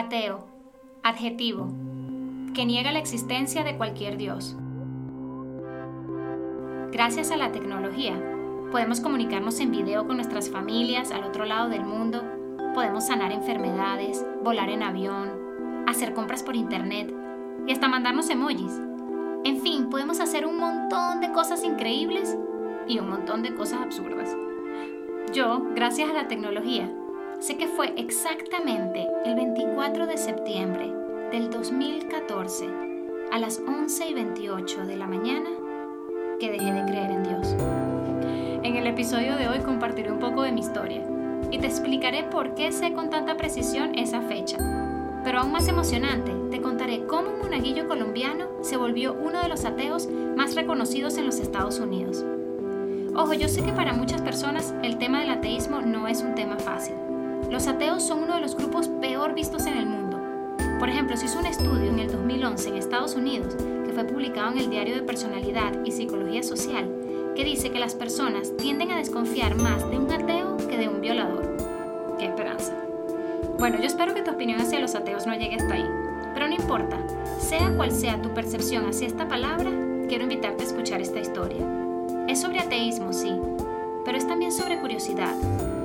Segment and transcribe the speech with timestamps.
[0.00, 0.46] Ateo,
[1.02, 1.68] adjetivo,
[2.54, 4.56] que niega la existencia de cualquier Dios.
[6.90, 8.18] Gracias a la tecnología,
[8.72, 12.24] podemos comunicarnos en video con nuestras familias al otro lado del mundo,
[12.74, 15.32] podemos sanar enfermedades, volar en avión,
[15.86, 17.14] hacer compras por internet
[17.66, 18.80] y hasta mandarnos emojis.
[19.44, 22.38] En fin, podemos hacer un montón de cosas increíbles
[22.88, 24.34] y un montón de cosas absurdas.
[25.34, 26.90] Yo, gracias a la tecnología,
[27.40, 30.92] Sé que fue exactamente el 24 de septiembre
[31.32, 32.68] del 2014
[33.32, 35.48] a las 11 y 28 de la mañana
[36.38, 37.56] que dejé de creer en Dios.
[38.62, 41.02] En el episodio de hoy compartiré un poco de mi historia
[41.50, 44.58] y te explicaré por qué sé con tanta precisión esa fecha.
[45.24, 49.64] Pero aún más emocionante, te contaré cómo un monaguillo colombiano se volvió uno de los
[49.64, 52.22] ateos más reconocidos en los Estados Unidos.
[53.14, 56.58] Ojo, yo sé que para muchas personas el tema del ateísmo no es un tema
[56.58, 56.96] fácil
[57.50, 60.20] los ateos son uno de los grupos peor vistos en el mundo.
[60.78, 64.52] Por ejemplo, se hizo un estudio en el 2011 en Estados Unidos, que fue publicado
[64.52, 66.88] en el Diario de Personalidad y Psicología Social,
[67.34, 71.00] que dice que las personas tienden a desconfiar más de un ateo que de un
[71.00, 71.56] violador.
[72.18, 72.72] ¡Qué esperanza!
[73.58, 75.86] Bueno, yo espero que tu opinión hacia los ateos no llegue hasta ahí,
[76.32, 76.98] pero no importa,
[77.38, 79.70] sea cual sea tu percepción hacia esta palabra,
[80.08, 81.66] quiero invitarte a escuchar esta historia.
[82.28, 83.32] Es sobre ateísmo, sí,
[84.04, 85.34] pero es también sobre curiosidad,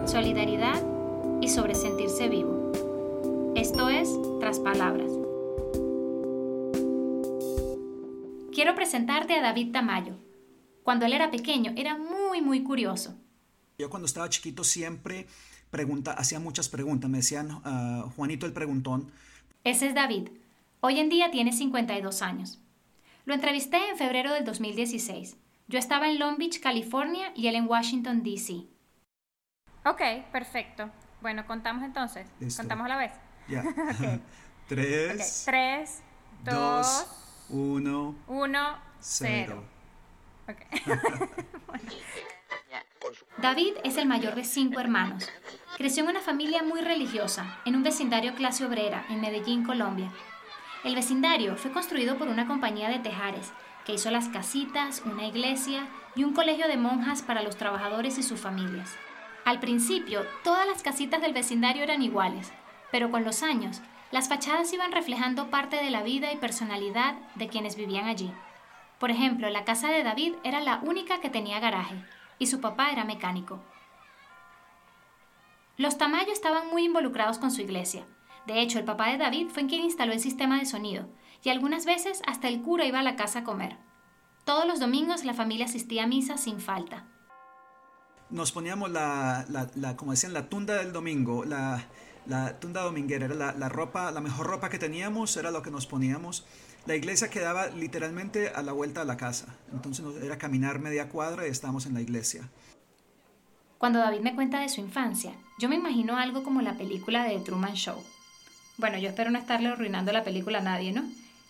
[0.06, 0.95] solidaridad
[1.42, 2.72] y sobre sentirse vivo.
[3.56, 5.12] Esto es Tras Palabras.
[8.54, 10.16] Quiero presentarte a David Tamayo.
[10.84, 13.18] Cuando él era pequeño era muy, muy curioso.
[13.78, 15.28] Yo cuando estaba chiquito siempre
[15.70, 17.10] pregunta, hacía muchas preguntas.
[17.10, 19.12] Me decían ah, Juanito el Preguntón.
[19.64, 20.30] Ese es David.
[20.80, 22.62] Hoy en día tiene 52 años.
[23.26, 25.36] Lo entrevisté en febrero del 2016.
[25.68, 28.68] Yo estaba en Long Beach, California y él en Washington, D.C.
[29.84, 30.92] Ok, perfecto.
[31.26, 32.28] Bueno, contamos entonces.
[32.56, 33.12] Contamos a la vez.
[33.48, 33.64] Ya.
[34.68, 35.42] Tres.
[35.44, 36.04] Tres,
[36.44, 37.08] dos,
[37.50, 39.64] uno, uno, cero.
[43.40, 45.28] David es el mayor de cinco hermanos.
[45.78, 50.12] Creció en una familia muy religiosa, en un vecindario clase obrera, en Medellín, Colombia.
[50.84, 53.52] El vecindario fue construido por una compañía de tejares,
[53.84, 58.24] que hizo las casitas, una iglesia y un colegio de monjas para los trabajadores y
[58.24, 58.96] sus familias.
[59.46, 62.52] Al principio, todas las casitas del vecindario eran iguales,
[62.92, 63.80] pero con los años,
[64.10, 68.34] las fachadas iban reflejando parte de la vida y personalidad de quienes vivían allí.
[69.00, 72.04] Por ejemplo, la casa de David era la única que tenía garaje,
[72.40, 73.60] y su papá era mecánico.
[75.78, 78.04] Los Tamayo estaban muy involucrados con su iglesia.
[78.48, 81.08] De hecho, el papá de David fue quien instaló el sistema de sonido,
[81.44, 83.78] y algunas veces hasta el cura iba a la casa a comer.
[84.44, 87.06] Todos los domingos la familia asistía a misa sin falta
[88.30, 91.86] nos poníamos la, la, como decían, la tunda del domingo, la,
[92.28, 95.86] la tunda dominguera, era la, ropa, la mejor ropa que teníamos, era lo que nos
[95.86, 96.46] poníamos.
[96.86, 101.48] La iglesia quedaba literalmente a la vuelta de la casa, entonces era caminar media cuadra
[101.48, 102.50] y estábamos en la iglesia.
[103.78, 107.40] Cuando David me cuenta de su infancia, yo me imagino algo como la película de
[107.40, 108.02] Truman Show.
[108.78, 111.04] Bueno, yo espero no estarle arruinando la película a nadie, ¿no?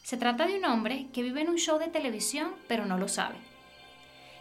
[0.04, 3.08] Se trata de un hombre que vive en un show de televisión, pero no lo
[3.08, 3.36] sabe.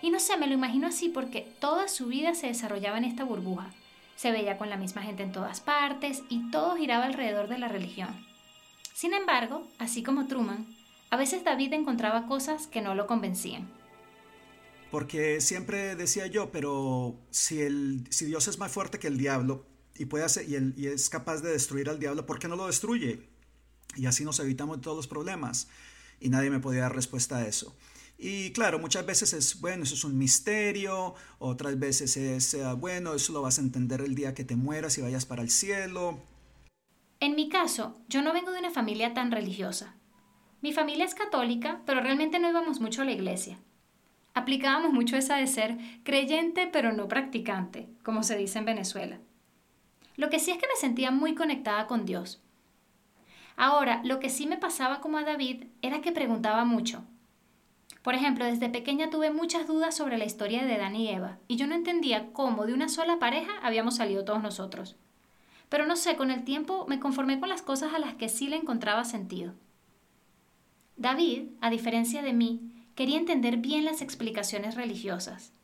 [0.04, 3.24] Y no sé, me lo imagino así porque toda su vida se desarrollaba en esta
[3.24, 3.72] burbuja.
[4.16, 7.68] Se veía con la misma gente en todas partes y todo giraba alrededor de la
[7.68, 8.10] religión.
[8.92, 10.66] Sin embargo, así como Truman,
[11.08, 13.66] a veces David encontraba cosas que no lo convencían.
[14.90, 19.64] Porque siempre decía yo, pero si, el, si Dios es más fuerte que el diablo
[19.96, 22.66] y, puede hacer, y, y es capaz de destruir al diablo, ¿por qué no lo
[22.66, 23.26] destruye?
[23.96, 25.66] Y así nos evitamos todos los problemas.
[26.20, 27.74] Y nadie me podía dar respuesta a eso.
[28.26, 33.12] Y claro, muchas veces es, bueno, eso es un misterio, otras veces es, eh, bueno,
[33.12, 36.18] eso lo vas a entender el día que te mueras y vayas para el cielo.
[37.20, 39.96] En mi caso, yo no vengo de una familia tan religiosa.
[40.62, 43.58] Mi familia es católica, pero realmente no íbamos mucho a la iglesia.
[44.32, 49.20] Aplicábamos mucho esa de ser creyente pero no practicante, como se dice en Venezuela.
[50.16, 52.42] Lo que sí es que me sentía muy conectada con Dios.
[53.56, 57.04] Ahora, lo que sí me pasaba como a David era que preguntaba mucho,
[58.04, 61.56] por ejemplo, desde pequeña tuve muchas dudas sobre la historia de Dan y Eva, y
[61.56, 64.96] yo no entendía cómo de una sola pareja habíamos salido todos nosotros.
[65.70, 68.46] Pero no sé, con el tiempo me conformé con las cosas a las que sí
[68.46, 69.54] le encontraba sentido.
[70.98, 72.60] David, a diferencia de mí,
[72.94, 75.54] quería entender bien las explicaciones religiosas.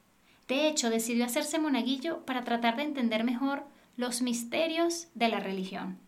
[0.48, 3.64] De hecho, decidió hacerse monaguillo para tratar de entender mejor
[3.98, 5.98] los misterios de la religión.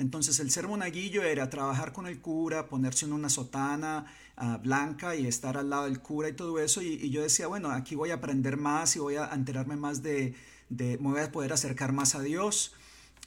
[0.00, 5.14] Entonces el ser monaguillo era trabajar con el cura, ponerse en una sotana ah, blanca
[5.14, 6.80] y estar al lado del cura y todo eso.
[6.80, 10.34] Y, yo decía, bueno, aquí voy a aprender más y voy a enterarme más de,
[10.70, 12.74] de, me voy a poder acercar más a Dios.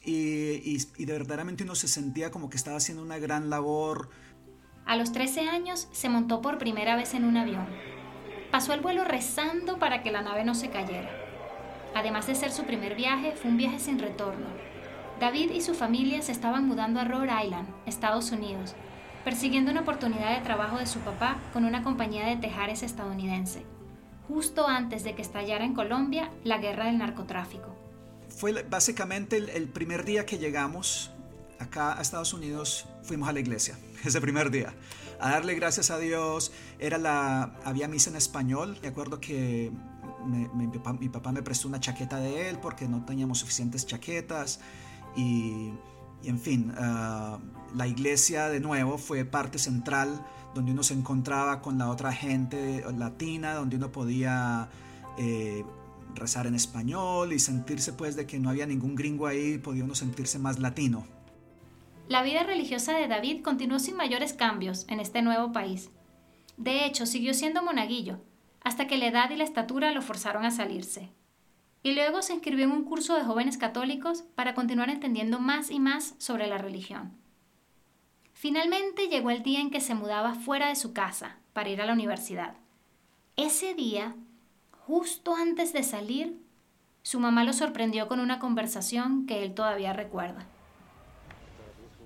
[0.04, 4.10] y, y, de verdaderamente uno se sentía como que estaba haciendo una gran labor.
[4.84, 7.68] A los 13 años se montó por primera vez en un avión.
[8.50, 11.10] Pasó el vuelo rezando para que la nave no se cayera.
[11.94, 14.73] Además de ser su primer viaje, fue un viaje sin retorno.
[15.20, 18.74] David y su familia se estaban mudando a Rhode Island, Estados Unidos,
[19.24, 23.64] persiguiendo una oportunidad de trabajo de su papá con una compañía de tejares estadounidense,
[24.26, 27.76] justo antes de que estallara en Colombia la guerra del narcotráfico.
[28.28, 31.12] Fue básicamente el, primer día que llegamos
[31.60, 34.74] acá a Estados Unidos, fuimos a la iglesia, ese primer día,
[35.20, 36.50] a darle gracias a Dios.
[36.80, 39.70] Era la, había misa en español, me acuerdo que
[40.24, 44.58] mi, papá, me prestó una chaqueta de él porque no teníamos suficientes chaquetas
[45.16, 45.72] y,
[46.24, 47.38] en fin, ah,
[47.74, 50.24] la iglesia de nuevo fue parte central
[50.54, 54.68] donde uno se encontraba con la otra gente latina, donde uno podía
[55.18, 55.64] eh,
[56.14, 59.94] rezar en español y sentirse pues de que no había ningún gringo ahí, podía uno
[59.94, 61.06] sentirse más latino.
[62.08, 65.90] La vida religiosa de David continuó sin mayores cambios en este nuevo país.
[66.56, 68.20] De hecho, siguió siendo monaguillo,
[68.62, 71.10] hasta que la edad y la estatura lo forzaron a salirse.
[71.84, 75.78] Y luego se inscribió en un curso de jóvenes católicos para continuar entendiendo más y
[75.78, 77.12] más sobre la religión.
[78.32, 81.86] Finalmente llegó el día en que se mudaba fuera de su casa para ir a
[81.86, 82.54] la universidad.
[83.36, 84.16] Ese día,
[84.86, 86.40] justo antes de salir,
[87.02, 90.46] su mamá lo sorprendió con una conversación que él todavía recuerda.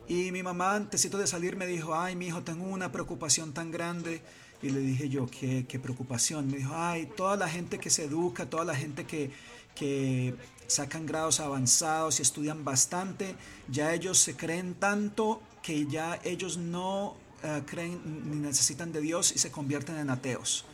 [0.09, 3.71] Y mi mamá, antes de salir, me dijo, ay, mi hijo, tengo una preocupación tan
[3.71, 4.23] grande.
[4.61, 6.49] Y le dije yo, ¿qué, qué preocupación?
[6.49, 9.31] Me dijo, ay, toda la gente que se educa, toda la gente que,
[9.79, 10.35] que
[10.67, 13.37] sacan grados avanzados y estudian bastante,
[13.69, 19.33] ya ellos se creen tanto que ya ellos no eh, creen ni necesitan de Dios
[19.35, 20.65] y se convierten en ateos.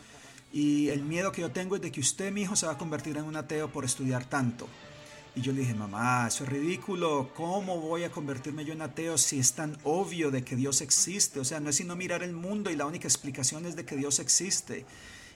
[0.52, 2.78] Y el miedo que yo tengo es de que usted, mi hijo, se va a
[2.78, 4.68] convertir en un ateo por estudiar tanto.
[5.36, 7.30] Y yo le dije, mamá, eso es ridículo.
[7.34, 11.40] ¿Cómo voy a convertirme yo en ateo si es tan obvio de que Dios existe?
[11.40, 13.96] O sea, no es sino mirar el mundo y la única explicación es de que
[13.96, 14.86] Dios existe.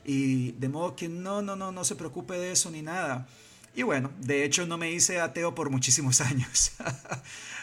[0.05, 3.26] Y de modo que no, no, no, no se preocupe de eso ni nada.
[3.75, 6.73] Y bueno, de hecho no me hice ateo por muchísimos años.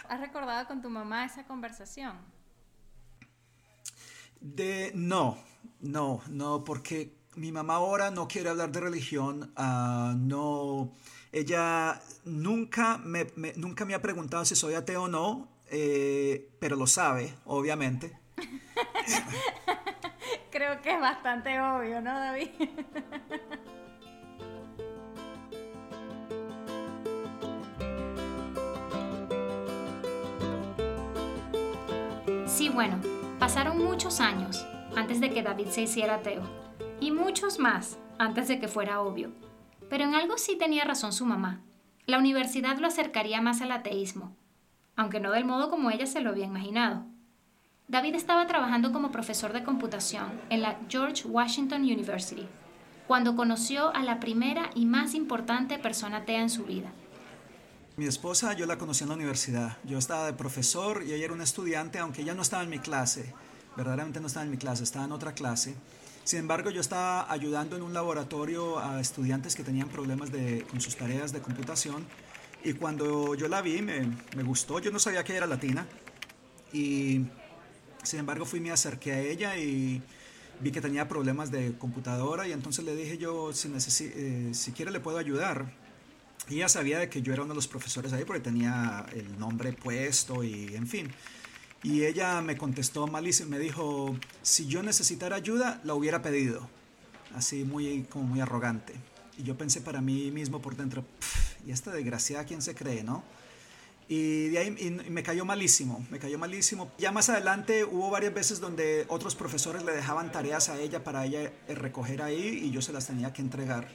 [0.07, 2.17] ¿Has recordado con tu mamá esa conversación?
[4.39, 5.37] De no,
[5.81, 10.91] no, no, porque mi mamá ahora no quiere hablar de religión, ah, no,
[11.31, 16.87] ella nunca me, nunca me ha preguntado si soy ateo o no, eh, pero lo
[16.87, 18.17] sabe, obviamente.
[20.51, 22.49] Creo que es bastante obvio, ¿no, David?
[32.75, 32.99] bueno,
[33.39, 34.65] pasaron muchos años
[34.97, 36.43] antes de que David se hiciera ateo,
[36.99, 39.31] y muchos más antes de que fuera obvio.
[39.89, 41.61] Pero en algo sí tenía razón su mamá.
[42.05, 44.35] La universidad lo acercaría más al ateísmo,
[44.97, 47.05] aunque no del modo como ella se lo había imaginado.
[47.87, 52.45] David estaba trabajando como profesor de computación en la George Washington University,
[53.07, 56.91] cuando conoció a la primera y más importante persona atea en su vida,
[57.97, 59.77] mi esposa yo la conocí en la universidad.
[59.85, 62.79] Yo estaba de profesor y ella era una estudiante, aunque ella no estaba en mi
[62.79, 63.33] clase.
[63.77, 65.75] Verdaderamente no estaba en mi clase, estaba en otra clase.
[66.25, 70.81] Sin embargo, yo estaba ayudando en un laboratorio a estudiantes que tenían problemas de, con
[70.81, 72.05] sus tareas de computación.
[72.63, 74.01] Y cuando yo la vi, me,
[74.35, 74.79] me gustó.
[74.79, 75.87] Yo no sabía que era latina.
[76.73, 77.25] Y
[78.03, 80.01] sin embargo, fui, me acerqué a ella y
[80.59, 82.45] vi que tenía problemas de computadora.
[82.47, 85.84] Y entonces le dije yo, si, eh, si quiere le puedo ayudar
[86.49, 89.73] ella sabía de que yo era uno de los profesores ahí porque tenía el nombre
[89.73, 91.11] puesto y en fin.
[91.83, 96.67] Y ella me contestó malísimo, me dijo, si yo necesitara ayuda, la hubiera pedido.
[97.35, 98.93] Así muy, como muy arrogante.
[99.37, 101.03] Y yo pensé para mí mismo por dentro,
[101.65, 103.23] y esta desgraciada, ¿quién se cree, no?
[104.07, 104.71] Y de ahí
[105.09, 106.91] me cayó malísimo, me cayó malísimo.
[106.99, 111.25] Ya más adelante hubo varias veces donde otros profesores le dejaban tareas a ella para
[111.25, 113.87] ella recoger ahí y yo se las tenía que entregar.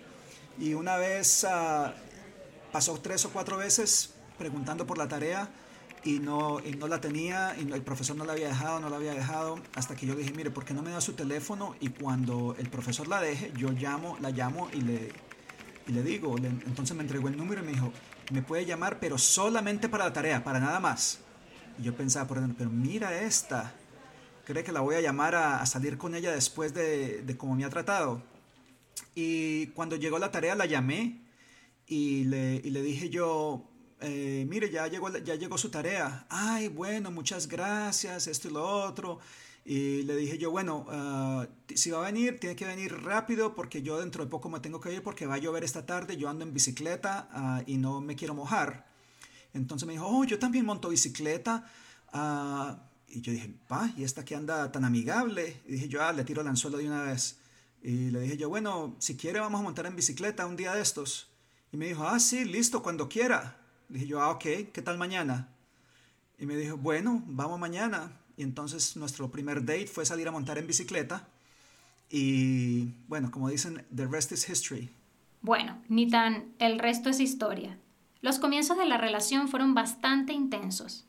[0.58, 1.90] Y una vez uh,
[2.72, 5.50] pasó tres o cuatro veces preguntando por la tarea
[6.04, 8.96] y no, y no la tenía, y el profesor no la había dejado, no la
[8.96, 11.76] había dejado, hasta que yo dije, mire, ¿por qué no me da su teléfono?
[11.80, 15.12] Y cuando el profesor la deje, yo llamo, la llamo y le,
[15.86, 17.92] y le digo, entonces me entregó el número y me dijo,
[18.32, 21.18] me puede llamar, pero solamente para la tarea, para nada más.
[21.78, 23.74] Y yo pensaba, por dentro, pero mira esta,
[24.46, 27.64] cree que la voy a llamar a, salir con ella después de, de cómo me
[27.64, 28.22] ha tratado.
[29.14, 31.29] Y cuando llegó la tarea la llamé
[31.90, 33.68] y le, y le dije yo,
[34.00, 36.24] eh, mire, ya llegó, ya llegó su tarea.
[36.30, 39.18] Ay, bueno, muchas gracias, esto y lo otro.
[39.64, 43.82] Y le dije yo, bueno, ah, si va a venir, tiene que venir rápido porque
[43.82, 46.28] yo dentro de poco me tengo que ir porque va a llover esta tarde, yo
[46.28, 48.86] ando en bicicleta ah, y no me quiero mojar.
[49.52, 51.68] Entonces me dijo, oh, yo también monto bicicleta.
[52.12, 55.60] Ah, y yo dije, pa, ¿y esta que anda tan amigable?
[55.66, 57.40] Y dije yo, ah, le tiro el anzuelo de una vez.
[57.82, 60.82] Y le dije yo, bueno, si quiere vamos a montar en bicicleta un día de
[60.82, 61.29] estos.
[61.72, 63.56] Y me dijo, ah, sí, listo, cuando quiera.
[63.88, 65.48] Le dije yo, ah, ok, ¿qué tal mañana?
[66.38, 68.12] Y me dijo, bueno, vamos mañana.
[68.36, 71.28] Y entonces nuestro primer date fue salir a montar en bicicleta.
[72.08, 74.90] Y bueno, como dicen, the rest is history.
[75.42, 77.78] Bueno, ni tan el resto es historia.
[78.20, 81.06] Los comienzos de la relación fueron bastante intensos.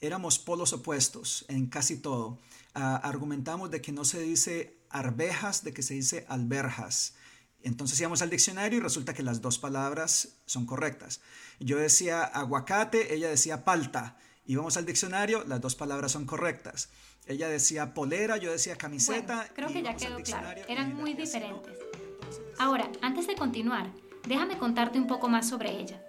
[0.00, 2.38] Éramos polos opuestos en casi todo.
[2.74, 7.14] Ah, argumentamos de que no se dice arvejas, de que se dice alberjas.
[7.62, 11.20] Entonces íbamos al diccionario y resulta que las dos palabras son correctas.
[11.58, 14.16] Yo decía aguacate, ella decía palta.
[14.46, 16.90] Íbamos al diccionario, las dos palabras son correctas.
[17.26, 19.48] Ella decía polera, yo decía camiseta.
[19.54, 20.62] creo que ya quedó claro.
[20.68, 21.76] Eran muy diferentes.
[22.58, 23.90] Ahora, antes de continuar,
[24.28, 26.00] déjame contarte un poco más sobre ella.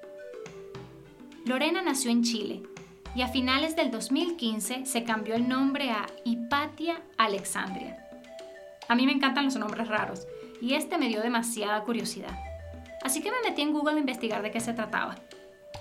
[1.46, 2.64] Lorena nació en Chile
[3.16, 7.98] y a finales del 2015 se cambió el nombre a Hipatia Alexandria.
[8.88, 10.28] A mí me encantan los nombres raros
[10.62, 12.38] y este me dio demasiada curiosidad.
[13.04, 15.16] Así que me metí en Google a investigar de qué se trataba.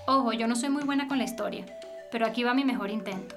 [0.07, 1.65] Ojo, yo no soy muy buena con la historia,
[2.11, 3.35] pero aquí va mi mejor intento.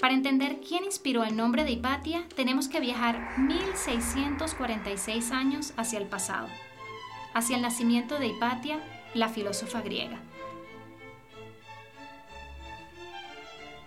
[0.00, 6.06] Para entender quién inspiró el nombre de Hipatia, tenemos que viajar 1646 años hacia el
[6.06, 6.48] pasado,
[7.32, 8.80] hacia el nacimiento de Hipatia,
[9.14, 10.18] la filósofa griega.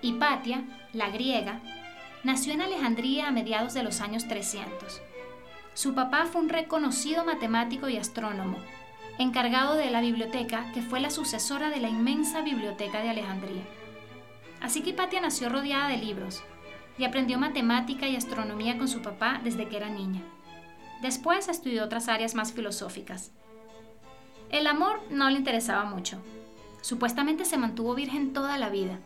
[0.02, 1.60] Hipatia, la griega,
[2.24, 5.02] nació en Alejandría a mediados de los años 300.
[5.78, 8.58] Su papá fue un reconocido matemático y astrónomo,
[9.20, 13.62] encargado de la biblioteca que fue la sucesora de la inmensa biblioteca de Alejandría.
[14.60, 16.42] Así que Hipatia nació rodeada de libros
[16.98, 20.24] y aprendió matemática y astronomía con su papá desde que era niña.
[21.04, 23.32] Después estudió otras áreas más filosóficas.
[24.50, 26.18] El amor no le interesaba mucho.
[26.82, 28.98] Supuestamente se mantuvo virgen toda la vida.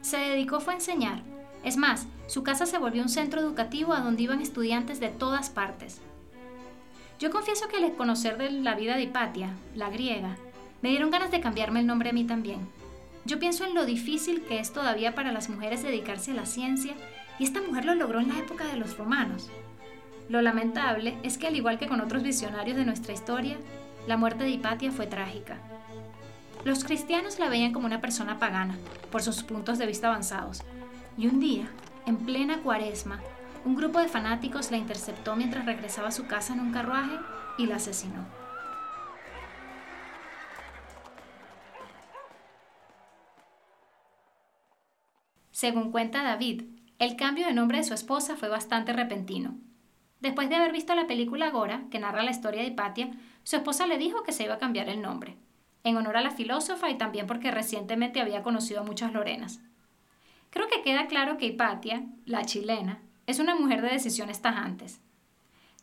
[0.00, 1.22] Se dedicó fue a enseñar.
[1.64, 5.48] Es más, su casa se volvió un centro educativo a donde iban estudiantes de todas
[5.48, 6.00] partes.
[7.18, 10.36] Yo confieso que al conocer de la vida de Hipatia, la griega,
[10.82, 12.68] me dieron ganas de cambiarme el nombre a mí también.
[13.24, 16.92] Yo pienso en lo difícil que es todavía para las mujeres dedicarse a la ciencia
[17.38, 19.48] y esta mujer lo logró en la época de los romanos.
[20.28, 23.56] Lo lamentable es que al igual que con otros visionarios de nuestra historia,
[24.06, 25.56] la muerte de Hipatia fue trágica.
[26.64, 28.76] Los cristianos la veían como una persona pagana,
[29.10, 30.62] por sus puntos de vista avanzados,
[31.16, 31.68] y un día,
[32.06, 33.20] en plena cuaresma,
[33.64, 37.18] un grupo de fanáticos la interceptó mientras regresaba a su casa en un carruaje
[37.58, 38.26] y la asesinó.
[45.50, 46.64] Según cuenta David,
[46.98, 49.56] el cambio de nombre de su esposa fue bastante repentino.
[50.20, 53.10] Después de haber visto la película Gora, que narra la historia de Hipatia,
[53.44, 55.36] su esposa le dijo que se iba a cambiar el nombre,
[55.84, 59.60] en honor a la filósofa y también porque recientemente había conocido a muchas Lorenas.
[60.54, 65.00] Creo que queda claro que Hipatia, la chilena, es una mujer de decisiones tajantes.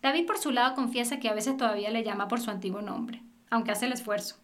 [0.01, 3.21] David por su lado confiesa que a veces todavía le llama por su antiguo nombre,
[3.49, 4.37] aunque hace el esfuerzo.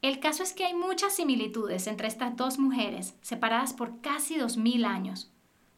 [0.00, 4.56] El caso es que hay muchas similitudes entre estas dos mujeres, separadas por casi dos
[4.56, 5.30] mil años.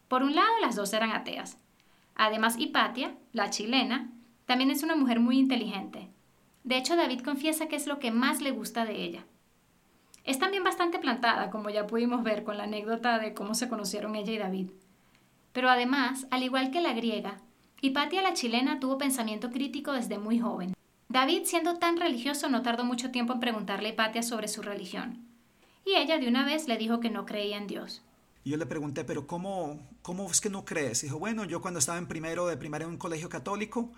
[0.07, 1.57] Por un lado, las dos eran ateas.
[2.15, 4.09] Además, Hipatia, la chilena,
[4.45, 6.07] también es una mujer muy inteligente.
[6.63, 9.25] De hecho, David confiesa que es lo que más le gusta de ella.
[10.29, 14.15] Es también bastante plantada, como ya pudimos ver con la anécdota de cómo se conocieron
[14.15, 14.69] ella y David.
[15.53, 17.41] Pero además, al igual que la griega,
[17.81, 20.75] Hipatia la chilena tuvo pensamiento crítico desde muy joven.
[21.07, 25.25] David, siendo tan religioso, no tardó mucho tiempo en preguntarle a Hipatia sobre su religión.
[25.83, 28.03] Y ella de una vez le dijo que no creía en Dios.
[28.43, 31.01] Y yo le pregunté, pero cómo, ¿cómo es que no crees?
[31.01, 33.91] Dijo, bueno, yo cuando estaba en primero de primaria en un colegio católico,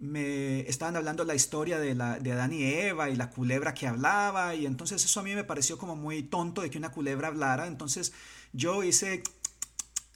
[0.00, 3.86] me estaban hablando la historia de, la, de Adán y Eva y la culebra que
[3.86, 7.28] hablaba, y entonces eso a mí me pareció como muy tonto de que una culebra
[7.28, 7.66] hablara.
[7.66, 8.12] Entonces
[8.52, 9.22] yo hice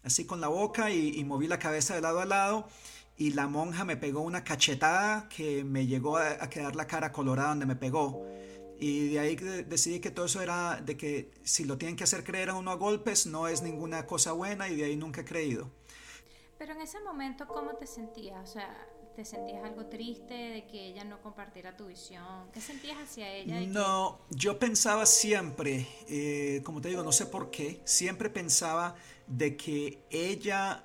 [0.03, 2.69] así con la boca y, moví la cabeza de lado a lado
[3.17, 7.51] y la monja me pegó una cachetada que me llegó a, quedar la cara colorada
[7.51, 8.25] donde me pegó.
[8.79, 12.25] Y de ahí decidí que todo eso era de que si lo tienen que hacer
[12.25, 15.25] creer a uno a golpes no es ninguna cosa buena y de ahí nunca he
[15.25, 15.71] creído.
[16.59, 18.49] Pero en ese momento, ¿cómo te sentías?
[18.49, 22.51] O sea, ¿te sentías algo triste de que ella no compartiera tu visión?
[22.53, 23.61] ¿Qué sentías hacia ella?
[23.61, 28.95] No, yo pensaba siempre, eh, como te digo, no sé por qué, siempre pensaba
[29.27, 30.85] de que ella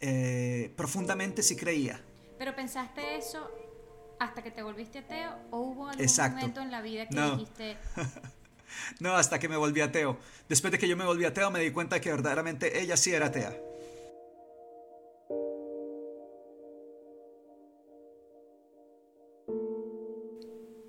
[0.00, 2.02] eh, profundamente sí creía.
[2.38, 3.48] Pero pensaste eso
[4.18, 7.78] hasta que te volviste ateo o hubo algún momento en la vida que dijiste...
[8.98, 10.18] no, hasta que me volví ateo.
[10.48, 13.26] Después de que yo me volví ateo me di cuenta que verdaderamente ella sí era
[13.26, 13.56] atea.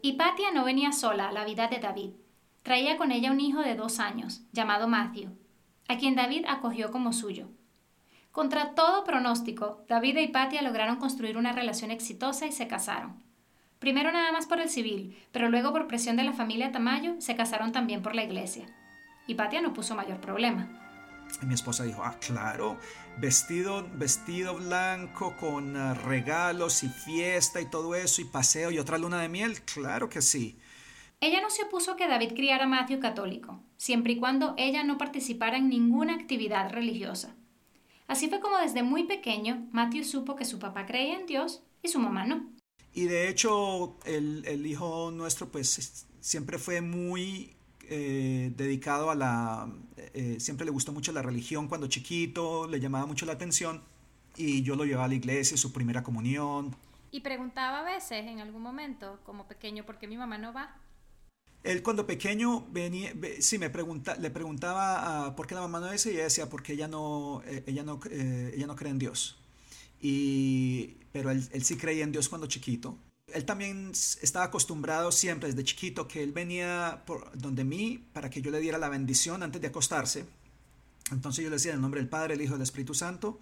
[0.05, 2.11] Hipatia no venía sola a la vida de David.
[2.61, 5.35] Traía con ella un hijo de dos años, llamado Matthew,
[5.87, 7.49] a quien David acogió como suyo.
[8.31, 13.23] Contra todo pronóstico, David y Patia lograron construir una relación exitosa y se casaron.
[13.79, 17.35] Primero nada más por el civil, pero luego por presión de la familia Tamayo se
[17.35, 18.67] casaron también por la iglesia.
[19.25, 20.84] Y Patia no puso mayor problema.
[21.41, 22.77] Y mi esposa dijo, ah, claro,
[23.17, 28.97] vestido, vestido blanco con ah, regalos y fiesta y todo eso y paseo y otra
[28.97, 30.57] luna de miel, claro que sí.
[31.21, 34.83] Ella no se opuso a que David criara a Matthew católico, siempre y cuando ella
[34.83, 37.35] no participara en ninguna actividad religiosa.
[38.07, 41.87] Así fue como desde muy pequeño Matthew supo que su papá creía en Dios y
[41.87, 42.51] su mamá no.
[42.93, 47.54] Y de hecho el, hijo nuestro pues siempre fue muy
[47.89, 49.71] eh, dedicado a la...
[50.13, 53.81] Eh, siempre le gustó mucho la religión cuando chiquito, le llamaba mucho la atención
[54.35, 56.75] y yo lo llevaba a la iglesia, su primera comunión.
[57.11, 60.75] Y preguntaba a veces en algún momento, como pequeño, ¿por qué mi mamá no va?
[61.63, 65.91] Él cuando pequeño venía, sí, me pregunta, le preguntaba ah, por qué la mamá no
[65.91, 68.99] es y ella decía porque ella no, eh, ella no, eh, ella no cree en
[68.99, 69.37] Dios.
[69.99, 72.99] Y, pero él, él, sí creía en Dios cuando chiquito.
[73.33, 73.91] Él también
[74.21, 78.59] estaba acostumbrado siempre desde chiquito que él venía por donde mí para que yo le
[78.59, 80.25] diera la bendición antes de acostarse.
[81.11, 83.39] Entonces yo le decía en el nombre del Padre, el Hijo del Espíritu Santo.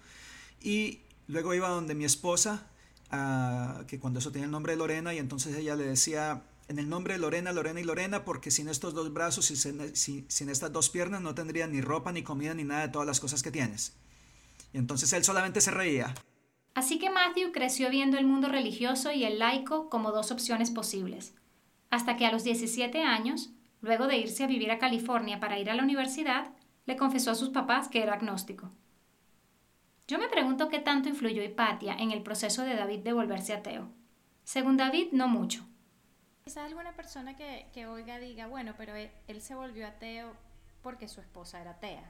[0.60, 2.66] Y luego iba donde mi esposa,
[3.12, 6.78] uh, que cuando eso tenía el nombre de Lorena, y entonces ella le decía, en
[6.78, 10.72] el nombre de Lorena, Lorena y Lorena, porque sin estos dos brazos y sin, estas
[10.72, 13.50] dos piernas no tendría ni ropa, ni comida, ni nada de todas las cosas que
[13.50, 13.92] tienes.
[14.72, 16.14] Y entonces él solamente se reía.
[16.74, 21.34] Así que Matthew creció viendo el mundo religioso y el laico como dos opciones posibles,
[21.90, 23.50] hasta que a los 17 años,
[23.80, 26.52] luego de irse a vivir a California para ir a la universidad,
[26.86, 28.72] le confesó a sus papás que era agnóstico.
[30.06, 33.88] Yo me pregunto qué tanto influyó Hipatia en el proceso de David de volverse ateo.
[34.42, 35.64] Según David, no mucho.
[36.44, 40.36] Quizás alguna persona que, que oiga diga, bueno, pero él, se volvió ateo
[40.82, 42.04] porque su esposa era atea.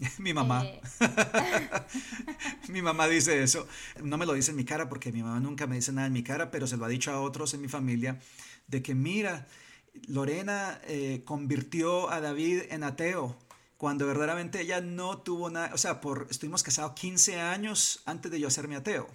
[0.18, 0.64] mi mamá.
[0.64, 0.80] Eh,
[2.68, 3.66] mi mamá dice eso.
[4.02, 6.12] No me lo dice en mi cara porque mi mamá nunca me dice nada en
[6.12, 8.18] mi cara, pero se lo ha dicho a otros en mi familia,
[8.66, 9.46] de que mira,
[10.08, 13.36] Lorena eh, convirtió a David en ateo
[13.76, 18.38] cuando verdaderamente ella no tuvo nada, o sea, por, estuvimos casados 15 años antes de
[18.38, 19.08] yo hacerme ateo.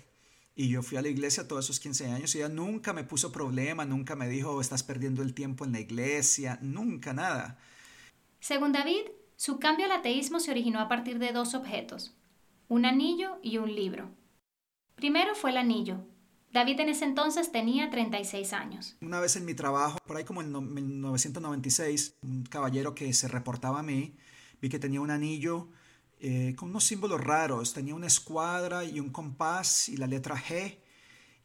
[0.55, 3.31] Y yo fui a la iglesia todos esos 15 años y ella nunca me puso
[3.31, 7.59] problema, nunca me dijo, estás perdiendo el tiempo en la iglesia, nunca nada.
[8.39, 9.03] Según David,
[9.35, 12.15] su cambio al ateísmo se originó a partir de dos objetos,
[12.67, 14.09] un anillo y un libro.
[14.95, 16.05] Primero fue el anillo.
[16.51, 18.95] David en ese entonces tenía 36 años.
[19.01, 23.79] Una vez en mi trabajo, por ahí como en 1996, un caballero que se reportaba
[23.79, 24.15] a mí,
[24.61, 25.69] vi que tenía un anillo
[26.19, 27.73] eh, con unos símbolos raros.
[27.73, 30.77] Tenía una escuadra y un compás y la letra G.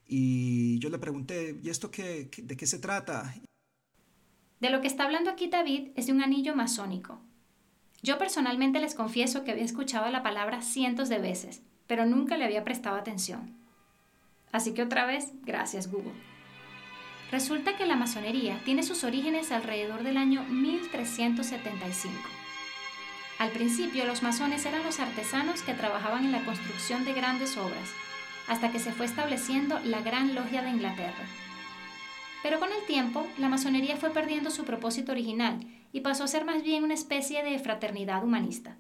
[0.07, 3.35] Y yo le pregunté, ¿y esto qué, de qué se trata?
[4.61, 7.21] De lo que está hablando aquí David es de un anillo masónico.
[8.03, 12.45] Yo personalmente les confieso que había escuchado la palabra cientos de veces, pero nunca le
[12.45, 13.55] había prestado atención.
[14.53, 16.15] Así que otra vez, gracias Google.
[17.31, 22.15] Resulta que la masonería tiene sus orígenes alrededor del año 1375.
[23.39, 27.91] Al principio los masones eran los artesanos que trabajaban en la construcción de grandes obras,
[28.49, 31.25] hasta que se fue estableciendo la Gran Logia de Inglaterra.
[32.43, 35.61] Pero con el tiempo, la masonería fue perdiendo su propósito original
[35.93, 38.77] y pasó a ser más bien una especie de fraternidad humanista.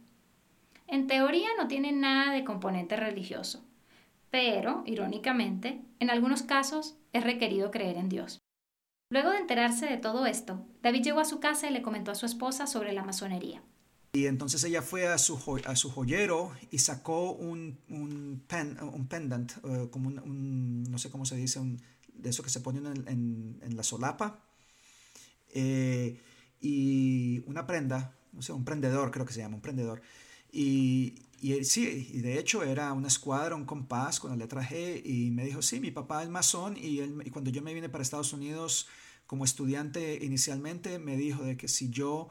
[0.87, 3.65] En teoría no tiene nada de componente religioso,
[4.31, 8.39] pero, irónicamente, en algunos casos es requerido creer en Dios.
[9.13, 12.15] Luego de enterarse de todo esto, David llegó a su casa y le comentó a
[12.15, 13.61] su esposa sobre la masonería.
[14.13, 19.53] Y entonces ella fue a su, a su joyero y sacó un, un, un pendant,
[19.65, 21.61] eh, como un, no sé cómo se dice,
[22.15, 24.45] de eso que se pone en, en, la solapa,
[25.49, 26.21] eh,
[26.61, 30.03] y una prenda, no sé, un prendedor creo que se llama, un prendedor.
[30.53, 35.01] Y, y sí, y de hecho era una escuadra, un compás con la letra G,
[35.05, 37.89] y me dijo, sí, mi papá es masón, y, él, y cuando yo me vine
[37.89, 38.89] para Estados Unidos
[39.27, 42.29] como estudiante inicialmente, me dijo de que si yo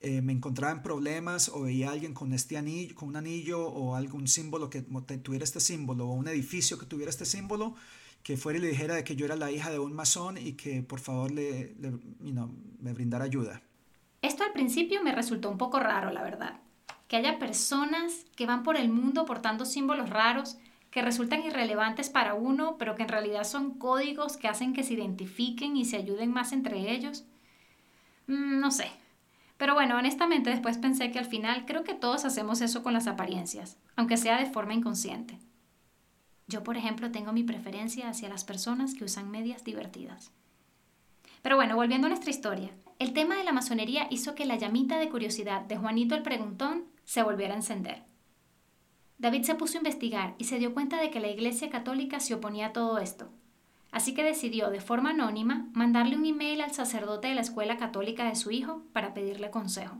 [0.00, 3.64] eh, me encontraba en problemas o veía a alguien con este anillo, con un anillo
[3.66, 7.76] o algún símbolo que tuviera este símbolo o un edificio que tuviera este símbolo,
[8.22, 10.52] que fuera y le dijera de que yo era la hija de un masón y
[10.54, 11.74] que por favor le,
[12.80, 13.62] me brindara ayuda.
[14.22, 16.60] Esto al principio me resultó un poco raro, la verdad.
[17.08, 20.56] Que haya personas que van por el mundo portando símbolos raros
[20.90, 24.94] que resultan irrelevantes para uno, pero que en realidad son códigos que hacen que se
[24.94, 27.24] identifiquen y se ayuden más entre ellos.
[28.26, 28.90] Mm, no sé,
[29.62, 33.06] pero bueno, honestamente después pensé que al final creo que todos hacemos eso con las
[33.06, 35.38] apariencias, aunque sea de forma inconsciente.
[36.48, 40.32] Yo, por ejemplo, tengo mi preferencia hacia las personas que usan medias divertidas.
[41.42, 42.70] Pero bueno, volviendo a nuestra historia,
[43.02, 46.84] el tema de la masonería hizo que la llamita de curiosidad de Juanito el Preguntón
[47.04, 48.04] se volviera a encender.
[49.18, 52.34] David se puso a investigar y se dio cuenta de que la Iglesia Católica se
[52.34, 53.28] oponía a todo esto.
[53.90, 58.28] Así que decidió, de forma anónima, mandarle un email al sacerdote de la escuela católica
[58.28, 59.96] de su hijo para pedirle consejo.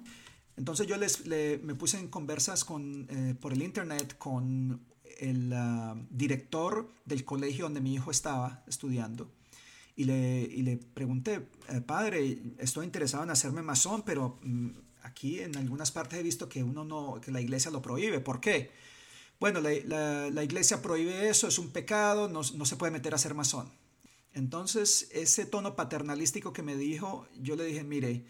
[0.57, 4.81] Entonces yo les, me puse en conversas con, eh, por el internet con
[5.19, 9.29] el ah, director del colegio donde mi hijo estaba estudiando
[9.94, 14.70] y le, y le pregunté, eh, padre, estoy interesado en hacerme masón, pero mm,
[15.02, 18.20] aquí en algunas partes he visto que uno no, que la iglesia lo prohíbe.
[18.20, 18.70] ¿Por qué?
[19.38, 23.18] Bueno, la, la, iglesia prohíbe eso, es un pecado, no, no, se puede meter a
[23.18, 23.68] ser masón.
[24.35, 28.24] Entonces, ese tono paternalístico que me dijo, yo le dije, mire,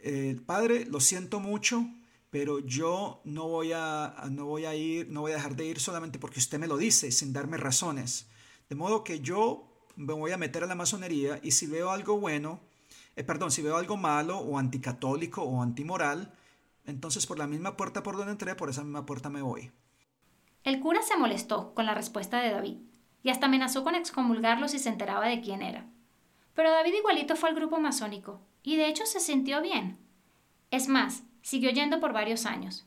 [0.00, 1.86] eh, padre, lo siento mucho,
[2.30, 5.78] pero yo no voy, a, no voy a ir, no voy a dejar de ir
[5.78, 8.26] solamente porque usted me lo dice, sin darme razones.
[8.68, 9.69] De modo que yo
[10.00, 12.60] me voy a meter a la masonería y si veo algo bueno,
[13.16, 16.32] eh, perdón, si veo algo malo o anticatólico o antimoral,
[16.86, 19.70] entonces por la misma puerta por donde entré, por esa misma puerta me voy.
[20.64, 22.78] El cura se molestó con la respuesta de David
[23.22, 25.86] y hasta amenazó con excomulgarlo si se enteraba de quién era.
[26.54, 29.98] Pero David igualito fue al grupo masónico y de hecho se sintió bien.
[30.70, 32.86] Es más, siguió yendo por varios años.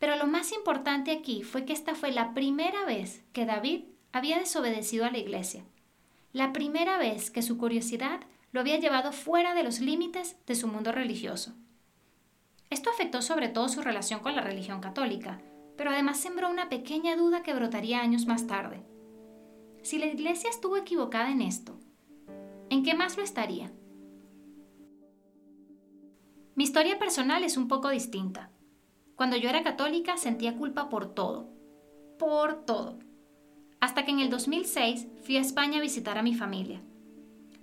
[0.00, 4.38] Pero lo más importante aquí fue que esta fue la primera vez que David había
[4.38, 5.64] desobedecido a la iglesia
[6.32, 8.20] la primera vez que su curiosidad
[8.52, 11.52] lo había llevado fuera de los límites de su mundo religioso.
[12.70, 15.42] Esto afectó sobre todo su relación con la religión católica,
[15.76, 18.82] pero además sembró una pequeña duda que brotaría años más tarde.
[19.82, 21.78] Si la Iglesia estuvo equivocada en esto,
[22.70, 23.70] ¿en qué más lo estaría?
[26.54, 28.50] Mi historia personal es un poco distinta.
[29.16, 31.50] Cuando yo era católica sentía culpa por todo,
[32.18, 32.98] por todo
[33.82, 36.80] hasta que en el 2006 fui a España a visitar a mi familia.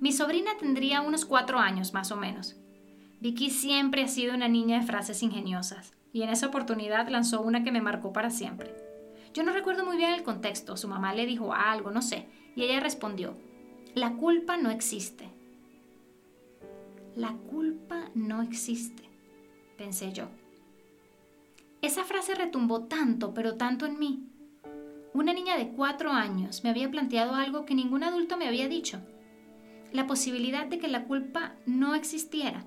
[0.02, 2.58] Mi sobrina tendría unos cuatro años más o menos.
[3.22, 7.64] Vicky siempre ha sido una niña de frases ingeniosas, y en esa oportunidad lanzó una
[7.64, 8.76] que me marcó para siempre.
[9.34, 12.64] Yo no recuerdo muy bien el contexto, su mamá le dijo algo, no sé, y
[12.64, 13.38] ella respondió,
[13.96, 15.30] la culpa no existe.
[17.16, 19.04] La culpa no existe,
[19.78, 20.28] pensé yo.
[21.82, 24.30] Esa frase retumbó tanto, pero tanto en mí,
[25.14, 29.02] una niña de cuatro años me había planteado algo que ningún adulto me había dicho.
[29.92, 32.64] La posibilidad de que la culpa no existiera.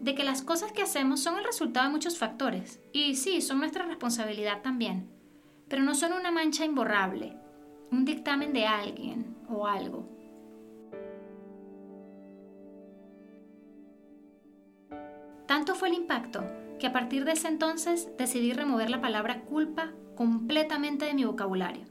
[0.00, 2.80] De que las cosas que hacemos son el resultado de muchos factores.
[2.92, 5.10] Y sí, son nuestra responsabilidad también.
[5.68, 7.36] Pero no son una mancha imborrable,
[7.90, 10.08] un dictamen de alguien o algo.
[15.46, 16.44] Tanto fue el impacto
[16.78, 21.86] que a partir de ese entonces decidí remover la palabra culpa completamente de mi vocabulario.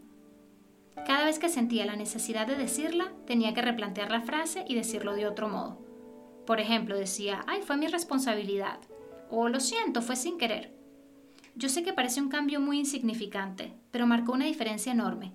[1.08, 5.16] Cada vez que sentía la necesidad de decirla, tenía que replantear la frase y decirlo
[5.16, 5.80] de otro modo.
[6.46, 8.78] Por ejemplo, decía, ay, fue mi responsabilidad.
[9.32, 10.72] O lo siento, fue sin querer.
[11.56, 15.32] Yo sé que parece un cambio muy insignificante, pero marcó una diferencia enorme.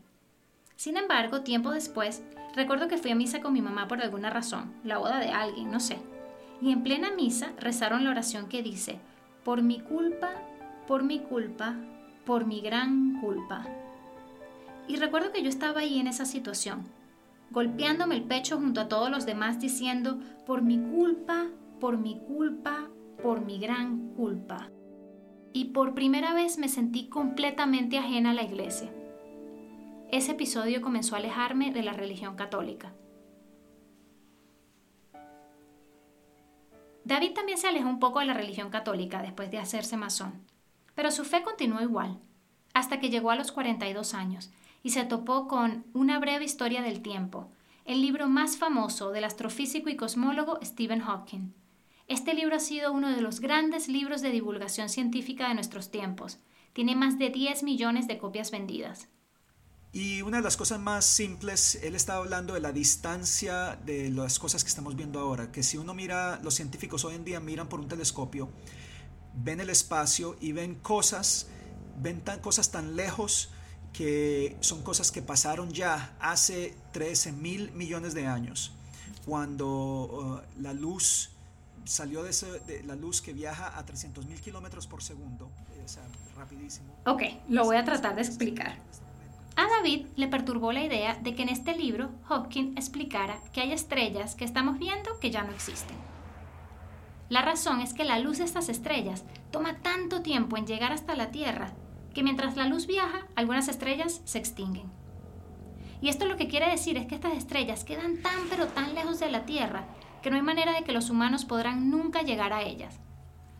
[0.76, 2.22] Sin embargo, tiempo después,
[2.54, 5.68] recuerdo que fui a misa con mi mamá por alguna razón, la boda de alguien,
[5.72, 5.98] no sé.
[6.62, 9.00] Y en plena misa rezaron la oración que dice,
[9.42, 10.30] por mi culpa,
[10.86, 11.74] por mi culpa,
[12.24, 13.66] por mi gran culpa.
[14.86, 16.84] Y recuerdo que yo estaba ahí en esa situación,
[17.50, 21.48] golpeándome el pecho junto a todos los demás diciendo, por mi culpa,
[21.80, 22.88] por mi culpa,
[23.22, 24.70] por mi gran culpa.
[25.52, 28.90] Y por primera vez me sentí completamente ajena a la iglesia.
[30.10, 32.92] Ese episodio comenzó a alejarme de la religión católica.
[37.04, 40.53] David también se alejó un poco de la religión católica después de hacerse masón.
[40.94, 42.20] Pero su fe continuó igual,
[42.72, 44.50] hasta que llegó a los 42 años
[44.82, 47.50] y se topó con Una breve historia del tiempo,
[47.84, 51.52] el libro más famoso del astrofísico y cosmólogo Stephen Hawking.
[52.06, 56.38] Este libro ha sido uno de los grandes libros de divulgación científica de nuestros tiempos.
[56.74, 59.08] Tiene más de 10 millones de copias vendidas.
[59.92, 64.38] Y una de las cosas más simples, él estaba hablando de la distancia de las
[64.38, 67.68] cosas que estamos viendo ahora, que si uno mira, los científicos hoy en día miran
[67.68, 68.50] por un telescopio
[69.36, 71.48] ven el espacio y ven cosas,
[72.00, 73.50] ven tan, cosas tan lejos
[73.92, 78.72] que son cosas que pasaron ya hace 13 mil millones de años,
[79.24, 81.30] cuando uh, la luz
[81.84, 85.50] salió de, la luz que viaja a 300 mil kilómetros por segundo,
[85.84, 86.02] o sea,
[86.36, 86.92] rapidísimo.
[87.06, 88.78] Ok, lo voy a tratar de explicar.
[89.56, 93.72] A David le perturbó la idea de que en este libro Hawking explicara que hay
[93.72, 95.96] estrellas que estamos viendo que ya no existen.
[97.34, 101.16] La razón es que la luz de estas estrellas toma tanto tiempo en llegar hasta
[101.16, 101.72] la Tierra
[102.14, 104.88] que mientras la luz viaja, algunas estrellas se extinguen.
[106.00, 109.18] Y esto lo que quiere decir es que estas estrellas quedan tan pero tan lejos
[109.18, 109.84] de la Tierra
[110.22, 113.00] que no hay manera de que los humanos podrán nunca llegar a ellas.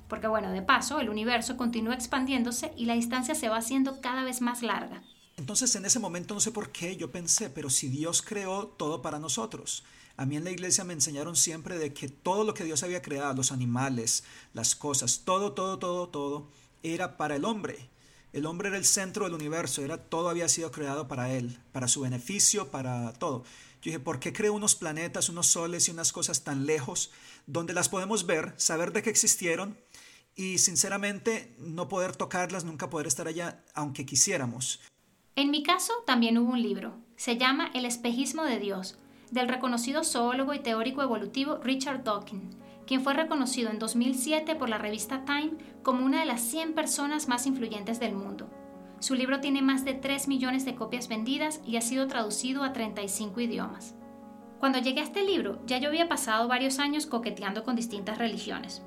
[0.08, 4.22] Porque bueno, de paso, el universo continúa expandiéndose y la distancia se va haciendo cada
[4.22, 5.02] vez más larga.
[5.36, 9.02] Entonces en ese momento no sé por qué yo pensé, pero si Dios creó todo
[9.02, 9.82] para nosotros.
[10.16, 13.02] A mí en la iglesia me enseñaron siempre de que todo lo que Dios había
[13.02, 14.22] creado, los animales,
[14.52, 16.48] las cosas, todo, todo, todo, todo,
[16.84, 17.88] era para el hombre.
[18.32, 21.88] El hombre era el centro del universo, era todo había sido creado para él, para
[21.88, 23.42] su beneficio, para todo.
[23.82, 27.10] Yo dije, ¿por qué creo unos planetas, unos soles y unas cosas tan lejos
[27.46, 29.76] donde las podemos ver, saber de que existieron
[30.36, 34.80] y sinceramente no poder tocarlas, nunca poder estar allá, aunque quisiéramos?
[35.36, 38.96] En mi caso también hubo un libro, se llama El espejismo de Dios,
[39.30, 42.56] del reconocido zoólogo y teórico evolutivo Richard Dawkins,
[42.86, 47.28] quien fue reconocido en 2007 por la revista Time como una de las 100 personas
[47.28, 48.48] más influyentes del mundo.
[49.00, 52.72] Su libro tiene más de 3 millones de copias vendidas y ha sido traducido a
[52.72, 53.94] 35 idiomas.
[54.60, 58.82] Cuando llegué a este libro, ya yo había pasado varios años coqueteando con distintas religiones.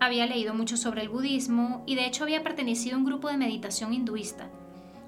[0.00, 3.36] Había leído mucho sobre el budismo y de hecho había pertenecido a un grupo de
[3.36, 4.50] meditación hinduista,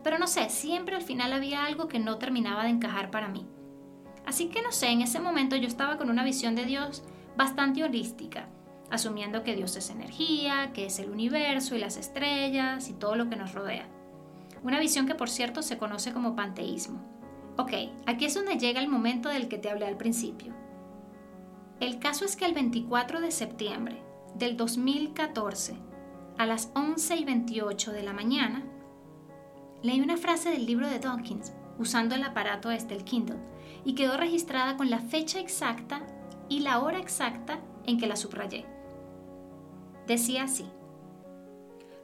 [0.02, 3.46] pero no sé, siempre al final había algo que no terminaba de encajar para mí.
[4.30, 7.02] Así que no sé, en ese momento yo estaba con una visión de Dios
[7.36, 8.46] bastante holística,
[8.88, 13.28] asumiendo que Dios es energía, que es el universo y las estrellas y todo lo
[13.28, 13.88] que nos rodea.
[14.62, 17.00] Una visión que por cierto se conoce como panteísmo.
[17.56, 17.72] Ok,
[18.06, 20.54] aquí es donde llega el momento del que te hablé al principio.
[21.80, 24.00] El caso es que el 24 de septiembre
[24.36, 25.74] del 2014,
[26.38, 28.62] a las 11 y 28 de la mañana,
[29.82, 33.38] Leí una frase del libro de Dawkins usando el aparato este, el Kindle,
[33.84, 36.02] y quedó registrada con la fecha exacta
[36.48, 38.66] y la hora exacta en que la subrayé.
[40.06, 40.66] Decía así,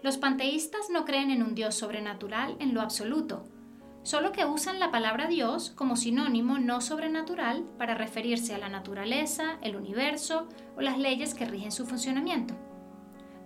[0.03, 3.45] los panteístas no creen en un Dios sobrenatural en lo absoluto,
[4.03, 9.59] solo que usan la palabra Dios como sinónimo no sobrenatural para referirse a la naturaleza,
[9.63, 12.55] el universo o las leyes que rigen su funcionamiento.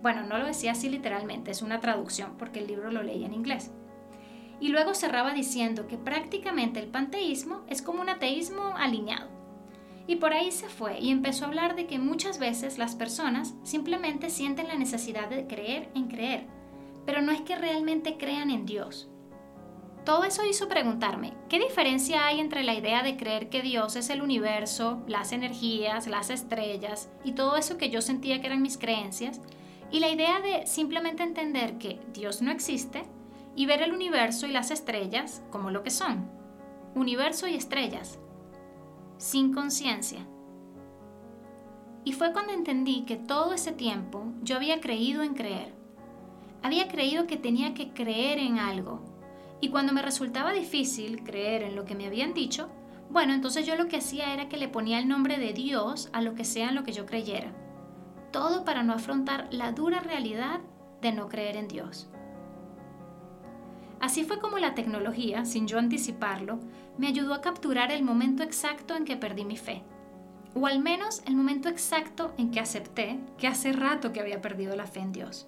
[0.03, 3.33] Bueno, no lo decía así literalmente, es una traducción porque el libro lo leí en
[3.33, 3.71] inglés
[4.61, 9.27] y luego cerraba diciendo que prácticamente el panteísmo es como un ateísmo alineado.
[10.07, 13.55] Y por ahí se fue y empezó a hablar de que muchas veces las personas
[13.63, 16.45] simplemente sienten la necesidad de creer en creer,
[17.05, 19.09] pero no es que realmente crean en Dios.
[20.05, 24.09] Todo eso hizo preguntarme, ¿qué diferencia hay entre la idea de creer que Dios es
[24.09, 28.77] el universo, las energías, las estrellas y todo eso que yo sentía que eran mis
[28.77, 29.41] creencias,
[29.91, 33.03] y la idea de simplemente entender que Dios no existe
[33.55, 36.29] y ver el universo y las estrellas como lo que son,
[36.95, 38.19] universo y estrellas,
[39.17, 40.27] sin conciencia.
[42.03, 45.73] Y fue cuando entendí que todo ese tiempo yo había creído en creer.
[46.63, 49.01] Había creído que tenía que creer en algo.
[49.61, 52.69] Y cuando me resultaba difícil creer en lo que me habían dicho,
[53.11, 56.21] bueno, entonces yo lo que hacía era que le ponía el nombre de Dios a
[56.21, 57.51] lo que sea en lo que yo creyera.
[58.31, 60.61] Todo para no afrontar la dura realidad
[61.01, 62.10] de no creer en Dios.
[64.01, 66.59] Así fue como la tecnología, sin yo anticiparlo,
[66.97, 69.83] me ayudó a capturar el momento exacto en que perdí mi fe.
[70.55, 74.75] O al menos el momento exacto en que acepté que hace rato que había perdido
[74.75, 75.47] la fe en Dios.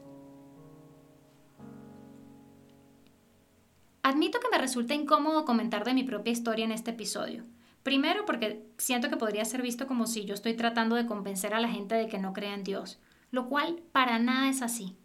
[4.04, 7.46] Admito que me resulta incómodo comentar de mi propia historia en este episodio.
[7.82, 11.60] Primero porque siento que podría ser visto como si yo estoy tratando de convencer a
[11.60, 13.00] la gente de que no crea en Dios,
[13.32, 14.96] lo cual para nada es así.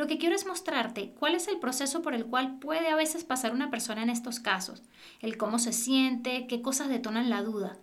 [0.00, 3.22] Lo que quiero es mostrarte cuál es el proceso por el cual puede a veces
[3.22, 4.82] pasar una persona en estos casos,
[5.20, 7.76] el cómo se siente, qué cosas detonan la duda.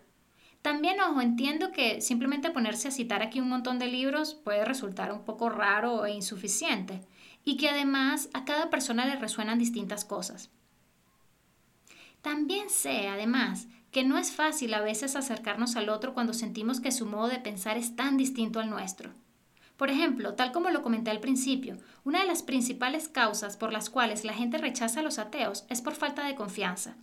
[0.63, 5.13] También, ojo, entiendo que simplemente ponerse a citar aquí un montón de libros puede resultar
[5.13, 7.01] un poco raro e insuficiente,
[7.45, 10.49] y que además a cada persona le resuenan distintas cosas.
[12.23, 16.91] También sé, además, que no es fácil a veces acercarnos al otro cuando sentimos que
[16.91, 19.13] su modo de pensar es tan distinto al nuestro.
[19.78, 23.92] Por ejemplo, tal como lo comenté al principio, una de las principales causas por las
[23.92, 26.98] cuales la gente rechaza a los ateos es por falta de confianza.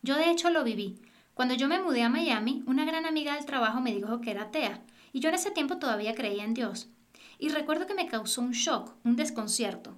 [0.00, 1.02] Yo de hecho lo viví.
[1.34, 4.44] Cuando yo me mudé a Miami, una gran amiga del trabajo me dijo que era
[4.44, 6.88] atea, y yo en ese tiempo todavía creía en Dios.
[7.38, 9.94] Y recuerdo que me causó un shock, un desconcierto.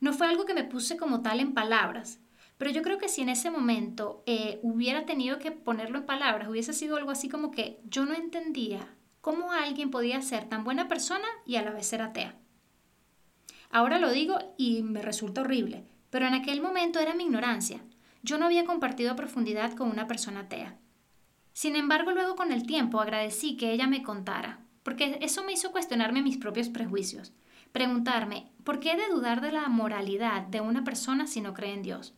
[0.00, 2.20] No fue algo que me puse como tal en palabras,
[2.56, 6.48] pero yo creo que si en ese momento eh, hubiera tenido que ponerlo en palabras,
[6.48, 8.95] hubiese sido algo así como que yo no entendía
[9.26, 12.36] cómo alguien podía ser tan buena persona y a la vez ser atea.
[13.72, 17.80] Ahora lo digo y me resulta horrible, pero en aquel momento era mi ignorancia.
[18.22, 20.78] Yo no había compartido profundidad con una persona atea.
[21.52, 25.72] Sin embargo, luego con el tiempo agradecí que ella me contara, porque eso me hizo
[25.72, 27.32] cuestionarme mis propios prejuicios,
[27.72, 31.74] preguntarme, ¿por qué he de dudar de la moralidad de una persona si no cree
[31.74, 32.14] en Dios?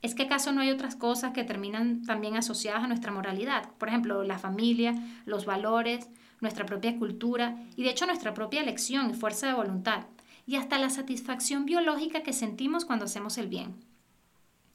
[0.00, 3.70] ¿Es que acaso no hay otras cosas que terminan también asociadas a nuestra moralidad?
[3.76, 4.94] Por ejemplo, la familia,
[5.26, 6.08] los valores,
[6.46, 10.06] nuestra propia cultura y de hecho nuestra propia elección y fuerza de voluntad,
[10.46, 13.74] y hasta la satisfacción biológica que sentimos cuando hacemos el bien.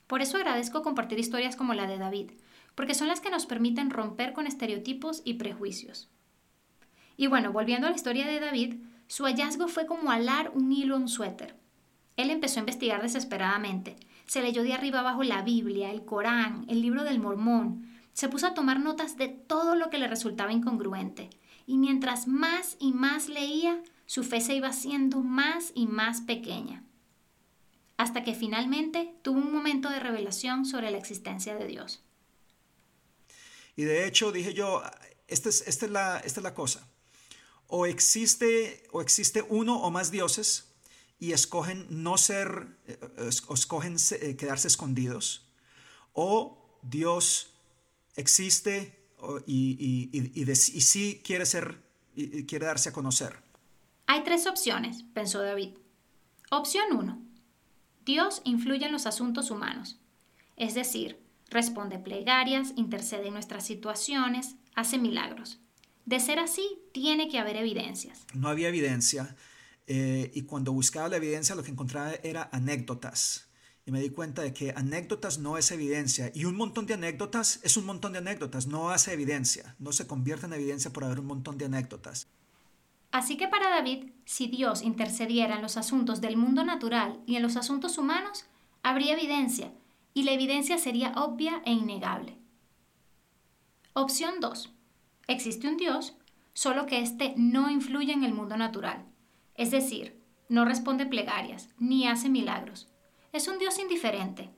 [0.07, 2.31] Por eso agradezco compartir historias como la de David,
[2.75, 6.09] porque son las que nos permiten romper con estereotipos y prejuicios.
[7.15, 8.75] Y bueno, volviendo a la historia de David,
[9.07, 11.55] su hallazgo fue como alar un hilo a un suéter.
[12.17, 13.95] Él empezó a investigar desesperadamente.
[14.25, 17.87] Se leyó de arriba abajo la Biblia, el Corán, el libro del Mormón.
[18.13, 21.29] Se puso a tomar notas de todo lo que le resultaba incongruente.
[21.65, 26.83] Y mientras más y más leía, su fe se iba haciendo más y más pequeña.
[27.97, 32.03] Hasta que finalmente tuvo un momento de revelación sobre la existencia de Dios.
[33.75, 34.83] Y de hecho dije yo,
[35.27, 36.87] esta es, esta es, la, esta es la cosa.
[37.67, 40.71] O existe, o existe uno o más dioses
[41.19, 45.45] y escogen no ser, eh, escogen eh, quedarse escondidos,
[46.13, 47.53] o Dios
[48.15, 49.00] existe
[49.45, 51.81] y, y, sí quiere ser,
[52.15, 53.35] y quiere darse a conocer.
[54.07, 55.71] Hay tres opciones, pensó David.
[56.49, 57.21] Opción 1.
[58.05, 59.99] Dios influye en los asuntos humanos,
[60.57, 65.59] es decir, responde plegarias, intercede en nuestras situaciones, hace milagros.
[66.05, 68.25] De ser así, tiene que haber evidencias.
[68.33, 69.35] No había evidencia
[69.87, 73.47] eh, y cuando buscaba la evidencia lo que encontraba era anécdotas.
[73.85, 76.31] Y me di cuenta de que anécdotas no es evidencia.
[76.35, 79.75] Y un montón de anécdotas es un montón de anécdotas, no hace evidencia.
[79.79, 82.27] No se convierte en evidencia por haber un montón de anécdotas.
[83.11, 87.41] Así que para David, si Dios intercediera en los asuntos del mundo natural y en
[87.41, 88.45] los asuntos humanos,
[88.83, 89.73] habría evidencia,
[90.13, 92.37] y la evidencia sería obvia e innegable.
[93.93, 94.71] Opción 2.
[95.27, 96.15] Existe un Dios,
[96.53, 99.05] solo que éste no influye en el mundo natural.
[99.55, 102.90] Es decir, no responde plegarias, ni hace milagros.
[103.33, 104.49] Es un Dios indiferente.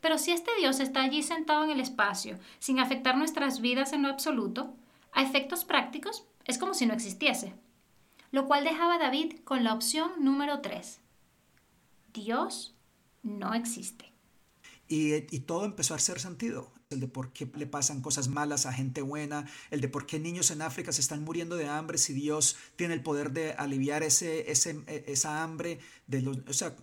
[0.00, 4.02] Pero si este Dios está allí sentado en el espacio, sin afectar nuestras vidas en
[4.02, 4.74] lo absoluto,
[5.12, 7.54] a efectos prácticos es como si no existiese.
[8.30, 11.00] Lo cual dejaba a David con la opción número 3.
[12.12, 12.74] Dios
[13.22, 14.12] no existe.
[14.86, 18.64] Y, y, todo empezó a hacer sentido el de por qué le pasan cosas malas
[18.64, 21.98] a gente buena, el de por qué niños en África se están muriendo de hambre
[21.98, 25.80] si Dios tiene el poder de aliviar ese, ese, e, esa hambre.
[26.06, 26.74] De los, o sea,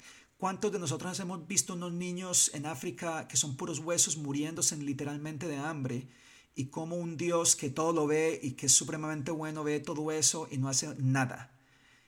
[0.46, 5.48] ¿cuántos de nosotros hemos visto unos niños en África que son puros huesos muriéndose literalmente
[5.48, 6.08] de hambre?
[6.54, 10.12] Y como un Dios que todo lo ve y que es supremamente bueno ve todo
[10.12, 11.58] eso y no hace nada.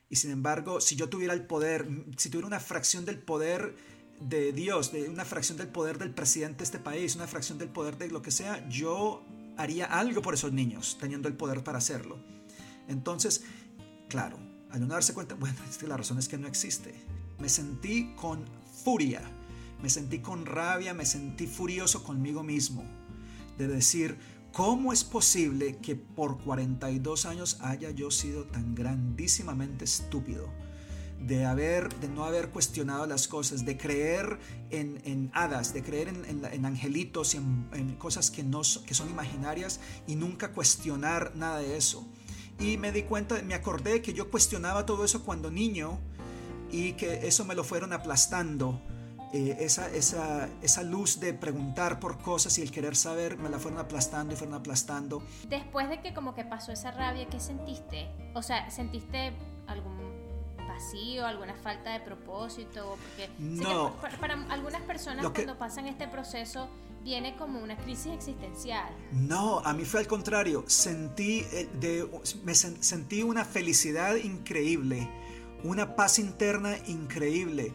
[0.08, 3.76] Y sin embargo, si yo tuviera el poder, si tuviera una fracción del poder
[4.22, 7.70] de Dios, de una fracción del poder del presidente de este país, una fracción del
[7.70, 9.26] poder de lo que sea, yo
[9.58, 12.20] haría algo por esos niños, teniendo el poder para hacerlo.
[12.88, 13.46] Entonces,
[14.08, 14.38] claro,
[14.70, 17.17] al no darse cuenta, bueno, la razón es que no existe.
[17.40, 18.46] Me sentí con
[18.84, 19.22] furia,
[19.82, 22.84] me sentí con rabia, me sentí furioso conmigo mismo,
[23.58, 24.18] de decir,
[24.52, 30.50] ¿cómo es posible que por 42 años haya yo sido tan grandísimamente estúpido?
[31.20, 36.66] de, haber, de no haber cuestionado las cosas, de creer en, hadas, de creer en,
[36.66, 42.08] angelitos y en, cosas que, no, que son imaginarias y nunca cuestionar nada de eso.
[42.60, 46.00] Y me di cuenta, me acordé que yo cuestionaba todo eso cuando niño
[46.72, 48.82] y que eso me lo fueron aplastando.
[49.34, 53.60] Eh, esa, esa, esa, luz de preguntar por cosas y el querer saber me la
[53.60, 55.22] fueron aplastando y fueron aplastando.
[55.50, 58.08] Después de que como que pasó esa rabia, ¿qué sentiste?
[58.34, 59.34] O sea, ¿sentiste
[59.68, 59.98] algún
[60.66, 62.98] vacío, alguna falta de propósito?
[63.04, 63.98] Porque no.
[64.22, 66.70] para, algunas personas cuando pasan este proceso
[67.04, 68.90] viene como una crisis existencial.
[69.12, 70.64] No, a mí fue al contrario.
[70.68, 72.10] Sentí, eh, de,
[72.44, 75.10] me sentí una felicidad increíble,
[75.70, 77.74] una paz interna increíble.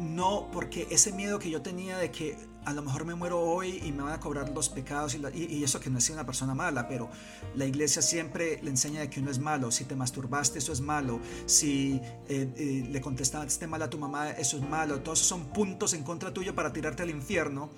[0.00, 3.80] No, porque ese miedo que yo tenía de que a lo mejor me muero hoy
[3.82, 6.88] y me van a cobrar los pecados y, eso que no es una persona mala,
[6.88, 7.08] pero
[7.54, 9.70] la iglesia siempre le enseña de que uno es malo.
[9.70, 11.20] Si te masturbaste, eso es malo.
[11.46, 15.00] Si eh, eh, le contestaste mal a tu mamá, eso es malo.
[15.00, 17.70] Todos son puntos en contra tuyo para tirarte al infierno.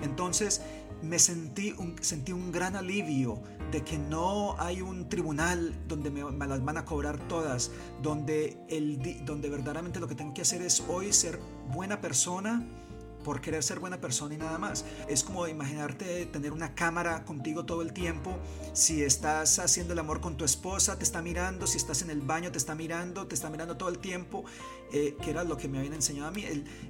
[0.00, 0.62] Entonces
[1.02, 3.40] me sentí un, sentí un gran alivio
[3.70, 7.70] de que no hay un tribunal donde me, me las van a cobrar todas,
[8.02, 11.38] donde, el, donde verdaderamente lo que tengo que hacer es hoy ser
[11.72, 12.66] buena persona
[13.24, 14.84] por querer ser buena persona y nada más.
[15.08, 18.38] Es como imaginarte tener una cámara contigo todo el tiempo.
[18.72, 21.66] Si estás haciendo el amor con tu esposa, te está mirando.
[21.66, 23.26] Si estás en el baño, te está mirando.
[23.26, 24.44] Te está mirando todo el tiempo.
[24.92, 26.44] Eh, que era lo que me habían enseñado a mí.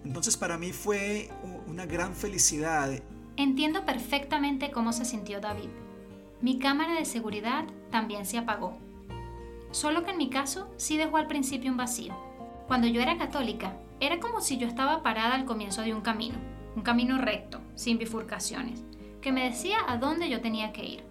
[0.04, 1.30] Entonces para mí fue
[1.66, 2.90] una gran felicidad.
[3.36, 5.68] Entiendo perfectamente cómo se sintió David.
[6.40, 8.78] Mi cámara de seguridad también se apagó.
[9.72, 12.14] Solo que en mi caso sí dejó al principio un vacío.
[12.68, 16.36] Cuando yo era católica, era como si yo estaba parada al comienzo de un camino.
[16.76, 18.84] un camino recto, sin bifurcaciones,
[19.20, 21.02] que me decía a dónde yo tenía que ir.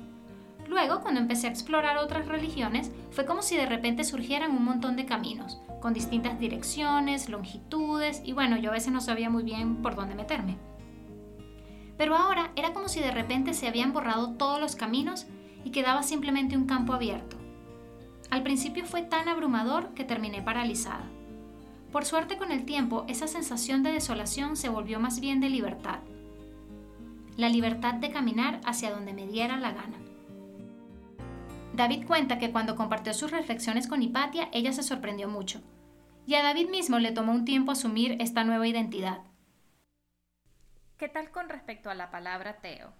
[0.67, 4.95] Luego, cuando empecé a explorar otras religiones, fue como si de repente surgieran un montón
[4.95, 9.81] de caminos, con distintas direcciones, longitudes, y bueno, yo a veces no sabía muy bien
[9.81, 10.57] por dónde meterme.
[11.97, 15.25] Pero ahora era como si de repente se habían borrado todos los caminos
[15.63, 17.37] y quedaba simplemente un campo abierto.
[18.29, 21.05] Al principio fue tan abrumador que terminé paralizada.
[21.91, 25.99] Por suerte con el tiempo, esa sensación de desolación se volvió más bien de libertad.
[27.37, 29.97] La libertad de caminar hacia donde me diera la gana.
[31.77, 35.61] David cuenta que cuando compartió sus reflexiones con Hipatia, ella se sorprendió mucho.
[36.25, 39.19] Y a David mismo le tomó un tiempo asumir esta nueva identidad.
[40.97, 42.91] ¿Qué tal con respecto a la palabra Teo?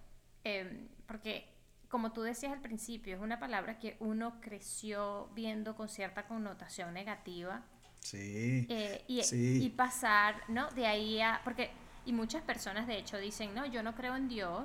[0.44, 1.52] Em, porque,
[1.88, 6.94] como tú decías al principio, es una palabra que uno creció viendo con cierta connotación
[6.94, 7.64] negativa.
[7.98, 10.70] Sí, eh, y, pasar, ¿no?
[10.70, 11.40] De ahí a...
[11.42, 11.72] Porque,
[12.06, 14.64] y muchas personas de hecho dicen, no, yo no creo en Dios.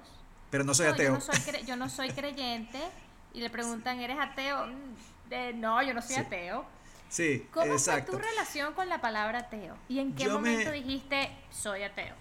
[0.51, 1.07] Pero no soy ateo.
[1.07, 2.79] Yo no soy, yo no soy creyente.
[3.33, 4.67] Y le preguntan, ¿eres ateo?
[4.67, 6.65] Mm, no, yo no soy ateo.
[7.09, 9.77] Sí, ¿Cómo fue tu relación con la palabra ateo?
[9.87, 12.15] ¿Y en qué momento dijiste, soy ateo?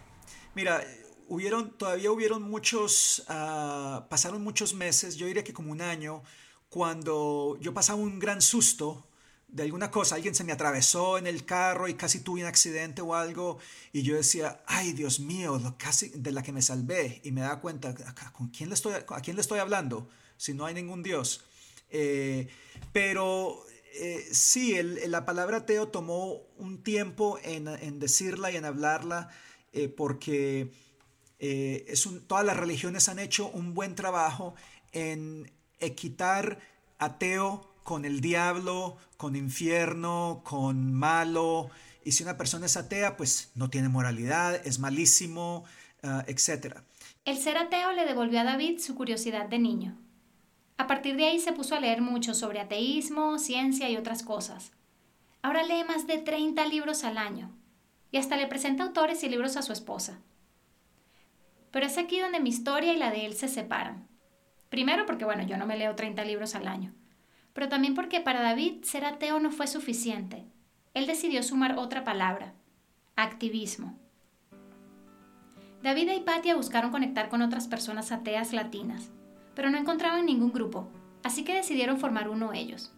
[0.54, 0.84] Mira,
[1.28, 6.22] hubieron, todavía hubieron muchos, ah, pasaron muchos meses, yo diría que como un año,
[6.68, 9.06] cuando yo pasaba un gran susto
[9.48, 13.00] de alguna cosa, alguien se me atravesó en el carro y casi tuve un accidente
[13.02, 13.58] o algo,
[13.92, 17.60] y yo decía, ay Dios mío, casi de la que me salvé, y me daba
[17.60, 17.94] cuenta,
[18.32, 20.08] ¿con quién le estoy, ¿a quién le estoy hablando?
[20.42, 21.44] Si no hay ningún Dios.
[21.88, 22.48] Eh,
[22.92, 23.64] pero
[23.94, 24.76] eh, sí,
[25.06, 29.28] la palabra ateo tomó un tiempo en, decirla y en hablarla,
[29.72, 30.72] eh, porque
[32.26, 34.56] todas las religiones han hecho un buen trabajo
[34.90, 36.58] en equitar
[36.98, 41.70] ateo con el diablo, con infierno, con malo.
[42.04, 45.62] Y si una persona es atea, pues no tiene moralidad, es malísimo,
[46.02, 46.78] uh, etc.
[47.24, 50.01] El ser ateo le devolvió a David su curiosidad de niño.
[50.82, 54.72] A partir de ahí se puso a leer mucho sobre ateísmo, ciencia y otras cosas.
[55.40, 57.52] Ahora lee más de 30 libros al año
[58.10, 60.18] y hasta le presenta autores y libros a su esposa.
[61.70, 64.08] Pero es aquí donde mi historia y la de él se separan.
[64.70, 66.92] Primero porque, bueno, yo no me leo 30 libros al año,
[67.52, 70.48] pero también porque para David ser ateo no fue suficiente.
[70.94, 72.54] Él decidió sumar otra palabra,
[73.14, 73.96] activismo.
[75.84, 79.12] David y Patia buscaron conectar con otras personas ateas latinas,
[79.54, 80.88] pero no encontraban ningún grupo,
[81.22, 82.92] así que decidieron formar uno ellos.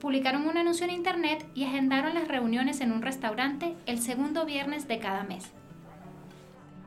[0.00, 4.88] Publicaron un anuncio en internet y agendaron las reuniones en un restaurante el segundo viernes
[4.88, 5.52] de cada mes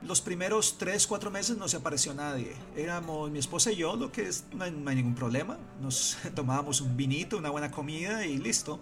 [0.04, 2.56] los primeros tres, cuatro meses no se apareció nadie.
[2.76, 5.58] Éramos mi esposa y yo, lo que es, no hay, ningún problema.
[5.82, 8.80] Nos tomábamos un vinito, una buena comida y listo.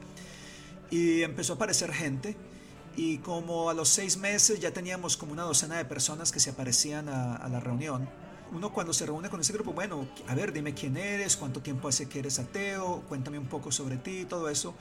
[0.91, 2.37] Y empezó a aparecer gente.
[2.95, 6.51] Y como a los seis meses ya teníamos como una docena de personas que se
[6.51, 8.09] aparecían a, la reunión.
[8.51, 11.87] Uno cuando se reúne con ese grupo, bueno, a ver, dime quién eres, cuánto tiempo
[11.87, 14.73] hace que eres ateo, cuéntame un poco sobre ti, todo eso.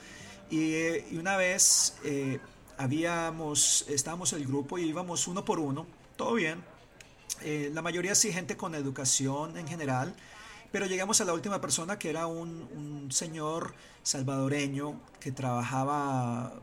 [0.49, 2.39] Y, eh, una vez eh,
[2.77, 5.85] habíamos, estábamos el grupo y íbamos uno por uno
[6.17, 6.61] todo bien.
[7.41, 10.13] Eh, la mayoría sí gente con educación en general,
[10.71, 16.53] pero llegamos a la última persona que era un, señor salvadoreño que trabajaba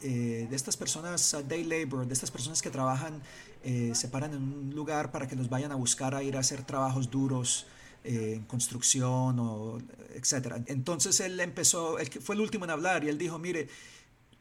[0.00, 3.22] eh, de estas personas, day labor, de estas personas que trabajan,
[3.64, 6.40] eh, se paran en un lugar para que los vayan a buscar a ir a
[6.40, 7.66] hacer trabajos duros
[8.04, 9.78] en construcción o
[10.14, 10.62] etcétera.
[10.66, 13.68] Entonces él empezó, él fue el último en hablar y él dijo, mire,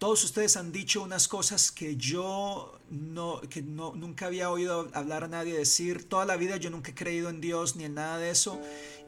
[0.03, 5.23] todos ustedes han dicho unas cosas que yo no, que no, nunca había oído hablar
[5.23, 6.09] a nadie decir.
[6.09, 8.59] Toda la vida yo nunca he creído en Dios ni en nada de eso.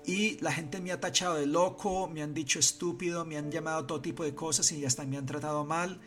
[0.06, 3.86] Y la gente me ha tachado de loco, me han dicho estúpido, me han llamado
[3.86, 6.00] todo tipo de cosas y hasta me han tratado mal.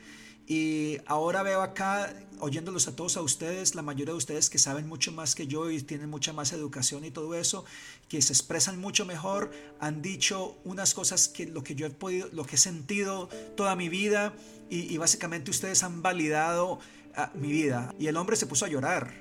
[0.51, 4.89] Y ahora veo acá, oyéndolos a todos a ustedes, la mayoría de ustedes que saben
[4.89, 7.67] mucho más que yo y tienen mucha más educación y todo eso,
[8.09, 12.31] que se expresan mucho mejor, han dicho unas cosas que lo que yo he podido,
[12.33, 13.29] lo que he sentido
[13.59, 14.33] toda mi vida
[14.71, 16.81] y, básicamente ustedes han validado
[17.15, 17.95] ah, mi vida.
[17.99, 19.13] Y el hombre se puso a llorar,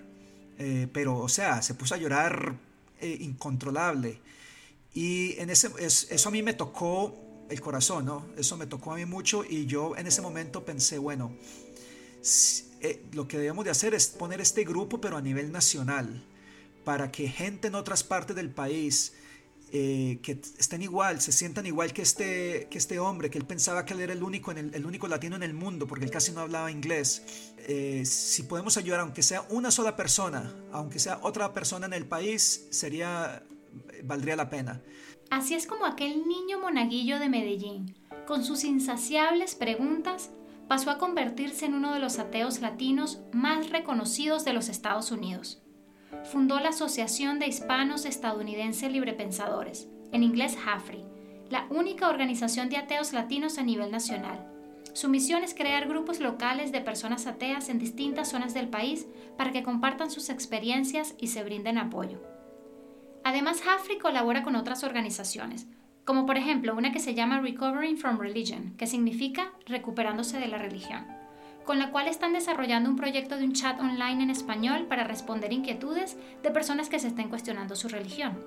[0.58, 2.56] eh, pero o sea, se puso a llorar
[3.02, 4.22] eh, incontrolable.
[4.94, 8.26] Y en ese, eso a mí me tocó el corazón, ¿no?
[8.38, 11.36] Eso me tocó a mí mucho y yo en ese momento pensé, bueno,
[12.82, 16.24] eh, lo que debemos de hacer es poner este grupo, pero a nivel nacional,
[16.84, 19.14] para que gente en otras partes del país
[19.72, 23.84] eh, que estén igual, se sientan igual que este, que este hombre, que él pensaba
[23.84, 26.40] que él era el único, el, único latino en el mundo, porque él casi no
[26.40, 27.24] hablaba inglés.
[27.68, 32.06] Eh, si podemos ayudar, aunque sea una sola persona, aunque sea otra persona en el
[32.06, 33.44] país, sería,
[34.04, 34.82] valdría la pena.
[35.30, 40.32] Así es como aquel niño monaguillo de Medellín, con sus insaciables preguntas,
[40.68, 45.62] pasó a convertirse en uno de los ateos latinos más reconocidos de los Estados Unidos.
[46.32, 51.04] fundó la Asociación de Hispanos Estadounidenses Librepensadores, en inglés HAFRI,
[51.50, 54.46] la única organización de ateos latinos a nivel nacional.
[54.94, 59.06] Su misión es crear grupos locales de personas ateas en distintas zonas del país
[59.38, 62.20] para que compartan sus experiencias y se brinden apoyo.
[63.24, 65.68] Además, HAFRI colabora con otras organizaciones,
[66.08, 70.58] como por ejemplo una que se llama Recovering from Religion, que significa recuperándose de la
[70.58, 71.06] religión,
[71.66, 75.52] con la cual están desarrollando un proyecto de un chat online en español para responder
[75.52, 78.42] inquietudes de personas que se estén cuestionando su religión.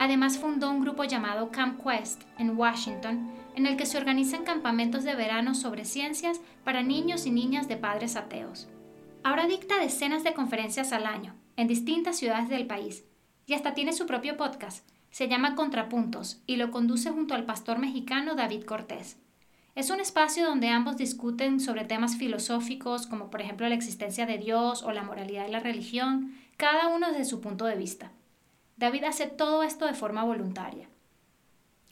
[0.00, 5.04] Además fundó un grupo llamado Camp Quest en Washington, en el que se organizan campamentos
[5.04, 8.68] de verano sobre ciencias para niños y niñas de padres ateos.
[9.22, 13.04] Ahora dicta decenas de conferencias al año, en distintas ciudades del país,
[13.46, 17.78] y hasta tiene su propio podcast, se llama Contrapuntos y lo conduce junto al pastor
[17.78, 19.18] mexicano David Cortés.
[19.74, 24.38] Es un espacio donde ambos discuten sobre temas filosóficos como por ejemplo la existencia de
[24.38, 28.12] Dios o la moralidad de la religión, cada uno desde su punto de vista.
[28.76, 30.88] David hace todo esto de forma voluntaria.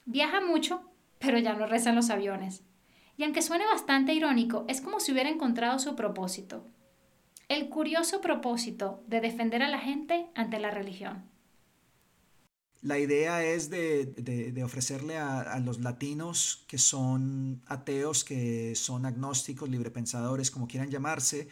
[0.05, 0.83] Viaja mucho,
[1.19, 2.65] pero ya no reza en los aviones.
[3.17, 6.65] Y aunque suene bastante irónico, es como si hubiera encontrado su propósito.
[7.49, 11.25] El curioso propósito de defender a la gente ante la religión.
[12.83, 20.51] La idea es de, ofrecerle a, los latinos que son ateos, que son agnósticos, librepensadores,
[20.51, 21.49] como quieran llamarse,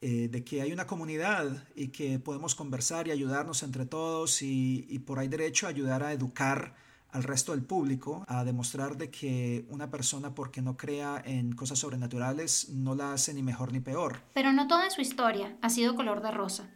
[0.00, 4.86] eh, de que hay una comunidad y que podemos conversar y ayudarnos entre todos y,
[4.88, 6.76] y, por ahí derecho ayudar a educar
[7.10, 11.80] al resto del público, a demostrar de que una persona porque no crea en cosas
[11.80, 14.20] sobrenaturales no la hace ni mejor ni peor.
[14.32, 16.70] Pero no toda su historia ha sido color de rosa.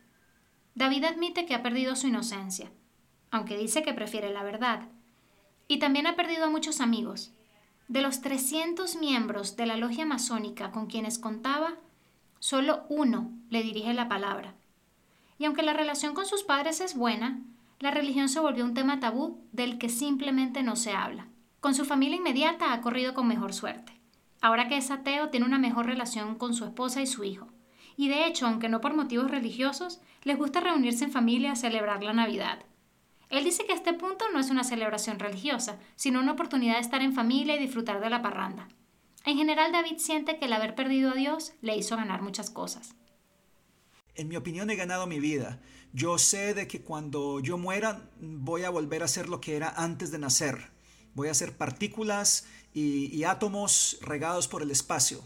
[0.74, 2.72] David admite que ha perdido su inocencia
[3.34, 4.88] aunque dice que prefiere la verdad.
[5.66, 7.32] Y también ha perdido a muchos amigos.
[7.88, 11.74] De los 300 miembros de la logia masónica con quienes contaba,
[12.38, 14.54] solo uno le dirige la palabra.
[15.36, 17.40] Y aunque la relación con sus padres es buena,
[17.80, 21.26] la religión se volvió un tema tabú del que simplemente no se habla.
[21.58, 23.98] Con su familia inmediata ha corrido con mejor suerte.
[24.42, 27.48] Ahora que es ateo, tiene una mejor relación con su esposa y su hijo.
[27.96, 32.04] Y de hecho, aunque no por motivos religiosos, les gusta reunirse en familia a celebrar
[32.04, 32.60] la Navidad.
[33.30, 37.02] Él dice que este punto no es una celebración religiosa, sino una oportunidad de estar
[37.02, 38.68] en familia y disfrutar de la parranda.
[39.24, 42.94] En general, David siente que el haber perdido a Dios le hizo ganar muchas cosas.
[44.14, 45.60] En mi opinión, he ganado mi vida.
[45.92, 49.70] Yo sé de que cuando yo muera voy a volver a ser lo que era
[49.70, 50.70] antes de nacer.
[51.14, 55.24] Voy a ser partículas y, y átomos regados por el espacio.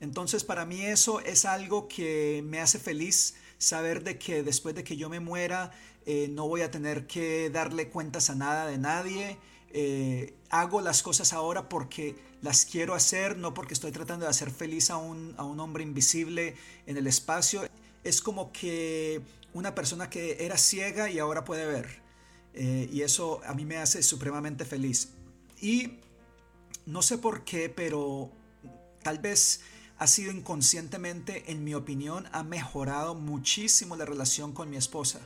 [0.00, 4.84] Entonces, para mí eso es algo que me hace feliz saber de que después de
[4.84, 5.72] que yo me muera
[6.06, 9.36] eh, no voy a tener que darle cuentas a nada de nadie.
[9.70, 14.50] Eh, hago las cosas ahora porque las quiero hacer, no porque estoy tratando de hacer
[14.50, 16.56] feliz a un, a un hombre invisible
[16.86, 17.68] en el espacio.
[18.04, 19.20] Es como que
[19.52, 22.00] una persona que era ciega y ahora puede ver.
[22.54, 25.10] Eh, y eso a mí me hace supremamente feliz.
[25.60, 25.98] Y
[26.86, 28.30] no sé por qué, pero
[29.02, 29.60] tal vez
[29.98, 35.20] ha sido inconscientemente, en mi opinión, ha mejorado muchísimo la relación con mi esposa.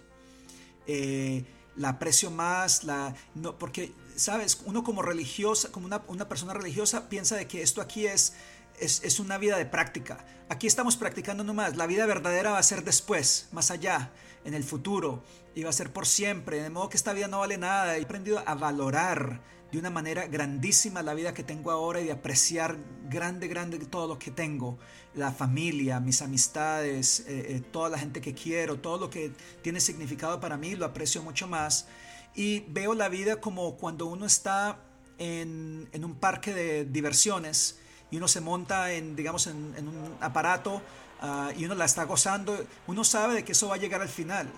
[0.87, 1.45] Eh,
[1.77, 7.37] la aprecio más, la, no, porque, sabes, uno como religiosa, como una, persona religiosa piensa
[7.37, 8.35] de que esto aquí es,
[8.79, 10.25] es, es, una vida de práctica.
[10.49, 14.11] Aquí estamos practicando nomás, la vida verdadera va a ser después, más allá,
[14.45, 15.23] en el futuro,
[15.55, 17.97] y va a ser por siempre, de modo que esta vida no vale nada.
[17.97, 19.41] He aprendido a valorar
[19.73, 22.77] de una manera grandísima la vida que tengo ahora y de apreciar
[23.09, 24.79] grande, grande todo lo que tengo.
[25.14, 29.81] La familia, mis amistades, eh, eh, toda la gente que quiero, todo lo que tiene
[29.81, 31.87] significado para mí, lo aprecio mucho más.
[32.35, 34.79] Y veo la vida como cuando uno está
[35.18, 37.79] en, un parque de diversiones
[38.11, 40.83] y uno se monta en, digamos, en, un aparato
[41.23, 44.09] ah, y uno la está gozando, uno sabe de que eso va a llegar al
[44.11, 44.51] final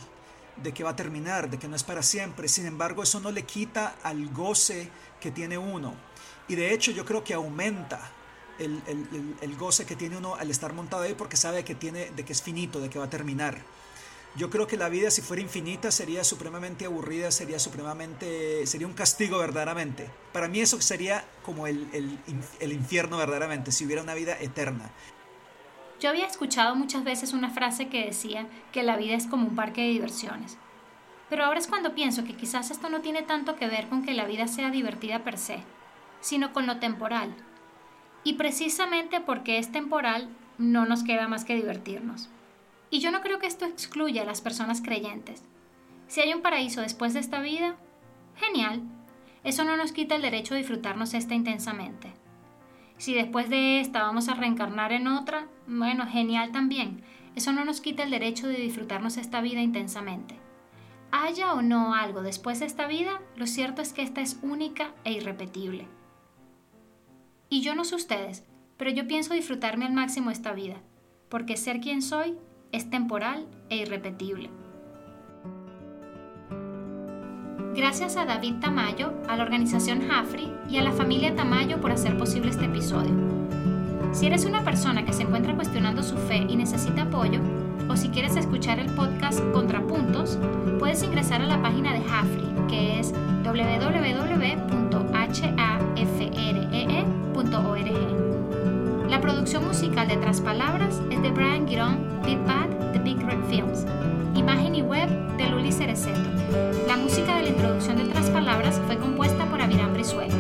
[0.56, 2.48] de que va a terminar, de que no es para siempre.
[2.48, 4.88] Sin embargo, eso no le quita al goce
[5.20, 5.94] que tiene uno.
[6.48, 8.10] Y de hecho yo creo que aumenta
[8.58, 12.32] el, goce que tiene uno al estar montado ahí porque sabe que, tiene, de que
[12.32, 13.58] es finito, de que va a terminar.
[14.36, 18.92] Yo creo que la vida si fuera infinita sería supremamente aburrida, sería supremamente, sería un
[18.92, 20.10] castigo verdaderamente.
[20.32, 22.18] Para mí eso sería como el,
[22.58, 24.90] el infierno verdaderamente, si hubiera una vida eterna.
[26.04, 29.56] Yo había escuchado muchas veces una frase que decía que la vida es como un
[29.56, 30.58] parque de diversiones.
[31.30, 34.12] Pero ahora es cuando pienso que quizás esto no tiene tanto que ver con que
[34.12, 35.60] la vida sea divertida per se,
[36.20, 37.34] sino con lo temporal.
[38.22, 40.28] Y precisamente porque es temporal,
[40.58, 42.28] no nos queda más que divertirnos.
[42.90, 45.42] Y yo no creo que esto excluya a las personas creyentes.
[46.06, 47.76] Si hay un paraíso después de esta vida,
[48.36, 48.82] genial.
[49.42, 52.12] Eso no nos quita el derecho a disfrutarnos esta intensamente.
[52.98, 57.02] Si después de esta vamos a reencarnar en otra, bueno, genial también.
[57.34, 60.38] eso no nos quita el derecho de disfrutarnos esta vida intensamente.
[61.10, 64.92] Haya o no algo después de esta vida, lo cierto es que esta es única
[65.04, 65.86] e irrepetible.
[67.48, 68.44] Y yo no sé ustedes,
[68.76, 70.76] pero yo pienso disfrutarme al máximo esta vida,
[71.28, 72.36] porque ser quien soy
[72.72, 74.50] es temporal e irrepetible.
[77.76, 82.16] Gracias a David Tamayo, a la organización Jafri y a la familia Tamayo por hacer
[82.16, 83.10] posible este episodio.
[84.12, 87.40] Si eres una persona que se encuentra cuestionando su fe y necesita apoyo,
[87.88, 90.38] o si quieres escuchar el podcast Contrapuntos,
[90.78, 93.12] puedes ingresar a la página de Jafri, que es
[93.42, 93.90] www.hafree.org.
[99.10, 103.42] La producción musical de Tras Palabras es de Brian Girón, Big Bad, de Big Red
[103.50, 103.84] Films.
[104.34, 106.18] Imagen y web de Luli Cereceto.
[106.88, 110.34] La música de la introducción de Tras Palabras fue compuesta por Aviram Brizuela.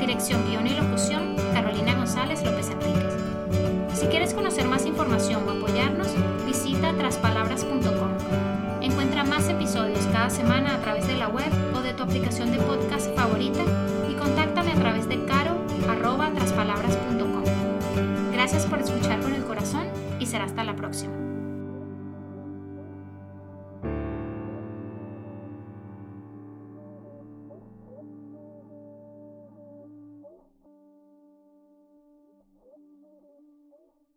[0.00, 3.12] Dirección, guion y locución, Carolina González López Enríquez.
[3.92, 6.08] Si quieres conocer más información o apoyarnos,
[6.46, 8.08] visita traspalabras.com.
[8.80, 12.56] Encuentra más episodios cada semana a través de la web o de tu aplicación de
[12.58, 13.60] podcast favorita
[14.10, 17.44] y contáctame a través de caro.traspalabras.com.
[18.32, 19.84] Gracias por escuchar con el corazón
[20.18, 21.27] y será hasta la próxima.